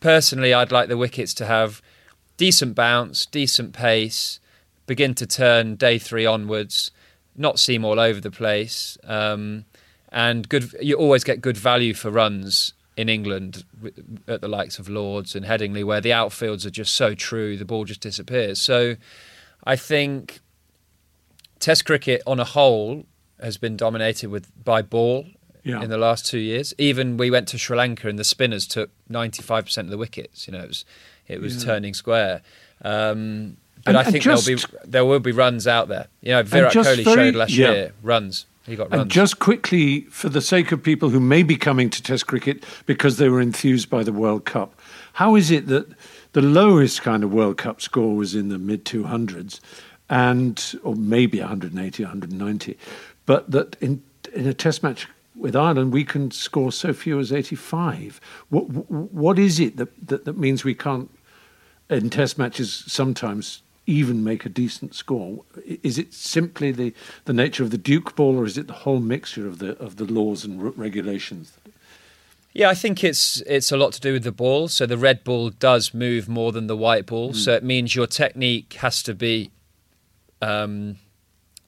[0.00, 1.80] personally I'd like the wickets to have
[2.36, 4.40] decent bounce, decent pace,
[4.86, 6.90] begin to turn day 3 onwards,
[7.36, 8.98] not seem all over the place.
[9.04, 9.64] Um,
[10.10, 13.64] and good you always get good value for runs in England
[14.28, 17.64] at the likes of Lords and Headingley, where the outfields are just so true, the
[17.64, 18.60] ball just disappears.
[18.60, 18.96] So
[19.64, 20.40] I think
[21.62, 23.06] Test cricket on a whole
[23.40, 25.26] has been dominated with by ball
[25.64, 25.82] Yeah.
[25.82, 26.74] in the last two years.
[26.78, 29.98] Even we went to Sri Lanka and the spinners took ninety five percent of the
[29.98, 30.46] wickets.
[30.46, 30.84] You know, it was
[31.28, 32.42] it was turning square.
[32.82, 36.06] Um, but And- I think there'll be there will be runs out there.
[36.20, 37.72] You know, Virat Kohli very- showed last yeah.
[37.72, 38.46] year runs.
[38.66, 39.02] He got runs.
[39.02, 42.64] And just quickly, for the sake of people who may be coming to Test cricket
[42.86, 44.80] because they were enthused by the World Cup,
[45.14, 45.88] how is it that
[46.32, 49.58] the lowest kind of World Cup score was in the mid 200s,
[50.08, 52.78] and or maybe 180, 190,
[53.26, 54.02] but that in
[54.32, 58.20] in a Test match with Ireland we can score so few as 85?
[58.48, 61.10] What what is it that that, that means we can't
[61.90, 65.44] in Test matches sometimes even make a decent score?
[65.64, 69.00] Is it simply the, the nature of the Duke ball, or is it the whole
[69.00, 71.52] mixture of the of the laws and re- regulations?
[72.54, 74.68] Yeah, I think it's it's a lot to do with the ball.
[74.68, 77.32] So the red ball does move more than the white ball.
[77.32, 79.50] So it means your technique has to be
[80.42, 80.96] um,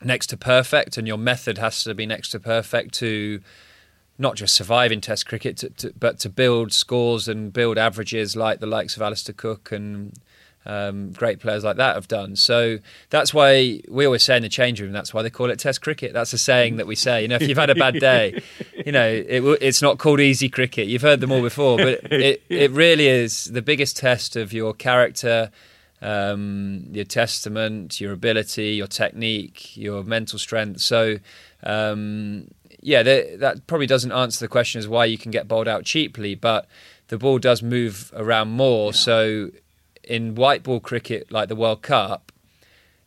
[0.03, 3.41] next to perfect, and your method has to be next to perfect to
[4.19, 8.37] not just survive in Test cricket, to, to, but to build scores and build averages
[8.37, 10.13] like the likes of Alastair Cook and
[10.67, 12.37] um, great players like that have done.
[12.37, 12.79] So
[13.11, 14.93] that's why we always say in the change room.
[14.93, 16.13] That's why they call it Test cricket.
[16.13, 17.23] That's a saying that we say.
[17.23, 18.41] You know, if you've had a bad day,
[18.87, 20.87] you know, it, it's not called easy cricket.
[20.87, 24.73] You've heard them all before, but it it really is the biggest test of your
[24.73, 25.51] character.
[26.05, 30.83] Um, your testament, your ability, your technique, your mental strength.
[30.83, 31.19] So,
[31.63, 32.49] um,
[32.81, 35.85] yeah, that, that probably doesn't answer the question as why you can get bowled out
[35.85, 36.69] cheaply, but
[37.09, 38.93] the ball does move around more.
[38.93, 39.51] So,
[40.03, 42.31] in white ball cricket, like the World Cup,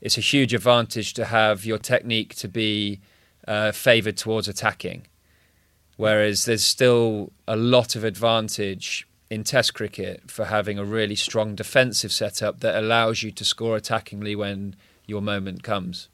[0.01, 2.99] it's a huge advantage to have your technique to be
[3.47, 5.07] uh, favoured towards attacking.
[5.95, 11.55] Whereas there's still a lot of advantage in Test cricket for having a really strong
[11.55, 14.75] defensive setup that allows you to score attackingly when
[15.05, 16.09] your moment comes.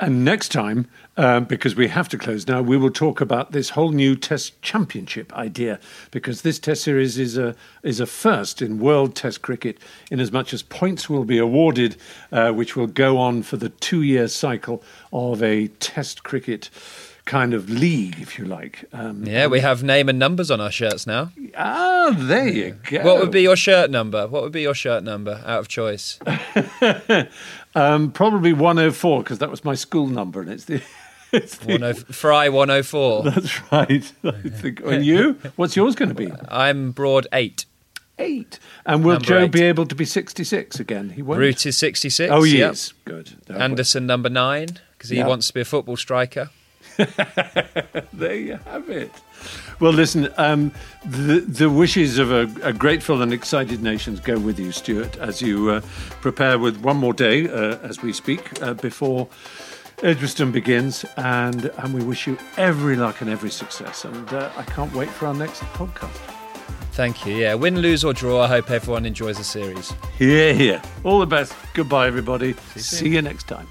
[0.00, 3.70] And next time, um, because we have to close now, we will talk about this
[3.70, 5.80] whole new Test Championship idea.
[6.12, 10.30] Because this Test series is a is a first in World Test cricket, in as
[10.30, 11.96] much as points will be awarded,
[12.30, 16.70] uh, which will go on for the two year cycle of a Test cricket
[17.28, 18.84] kind of league, if you like.
[18.92, 21.30] Um, Yeah, we have name and numbers on our shirts now.
[21.56, 23.02] ah, there you go.
[23.04, 24.26] What would be your shirt number?
[24.26, 26.18] What would be your shirt number out of choice?
[27.74, 30.82] um, probably 104 because that was my school number, and it's the.
[31.30, 33.22] It's the 10 Fry 104.
[33.30, 34.12] That's right.
[34.24, 34.80] I think.
[34.82, 35.38] And you?
[35.56, 36.32] What's yours going to be?
[36.48, 37.66] I'm broad 8.
[38.18, 38.58] Eight.
[38.86, 39.52] And will Number Joe eight.
[39.52, 41.10] be able to be 66 again?
[41.10, 41.38] He won't.
[41.38, 42.32] Root is 66.
[42.32, 42.76] Oh, he yep.
[43.04, 43.36] Good.
[43.50, 45.26] Anderson number 9 because he Yeah.
[45.26, 46.48] wants to be a football striker.
[48.12, 49.12] there you have it.
[49.80, 50.72] Well, listen, um,
[51.04, 55.40] the, the wishes of a, a, grateful and excited nations go with you, Stuart, as
[55.40, 55.80] you uh,
[56.20, 59.28] prepare with one more day uh, as we speak uh, before
[60.02, 61.04] Edgbaston begins.
[61.16, 64.04] And, and we wish you every luck and every success.
[64.04, 66.34] And uh, I can't wait for our next podcast.
[66.92, 67.36] Thank you.
[67.36, 68.42] Yeah, win, lose, or draw.
[68.42, 69.94] I hope everyone enjoys the series.
[70.18, 70.82] Here, here.
[71.04, 71.54] All the best.
[71.72, 72.54] Goodbye, everybody.
[72.54, 73.68] See you, See you next time.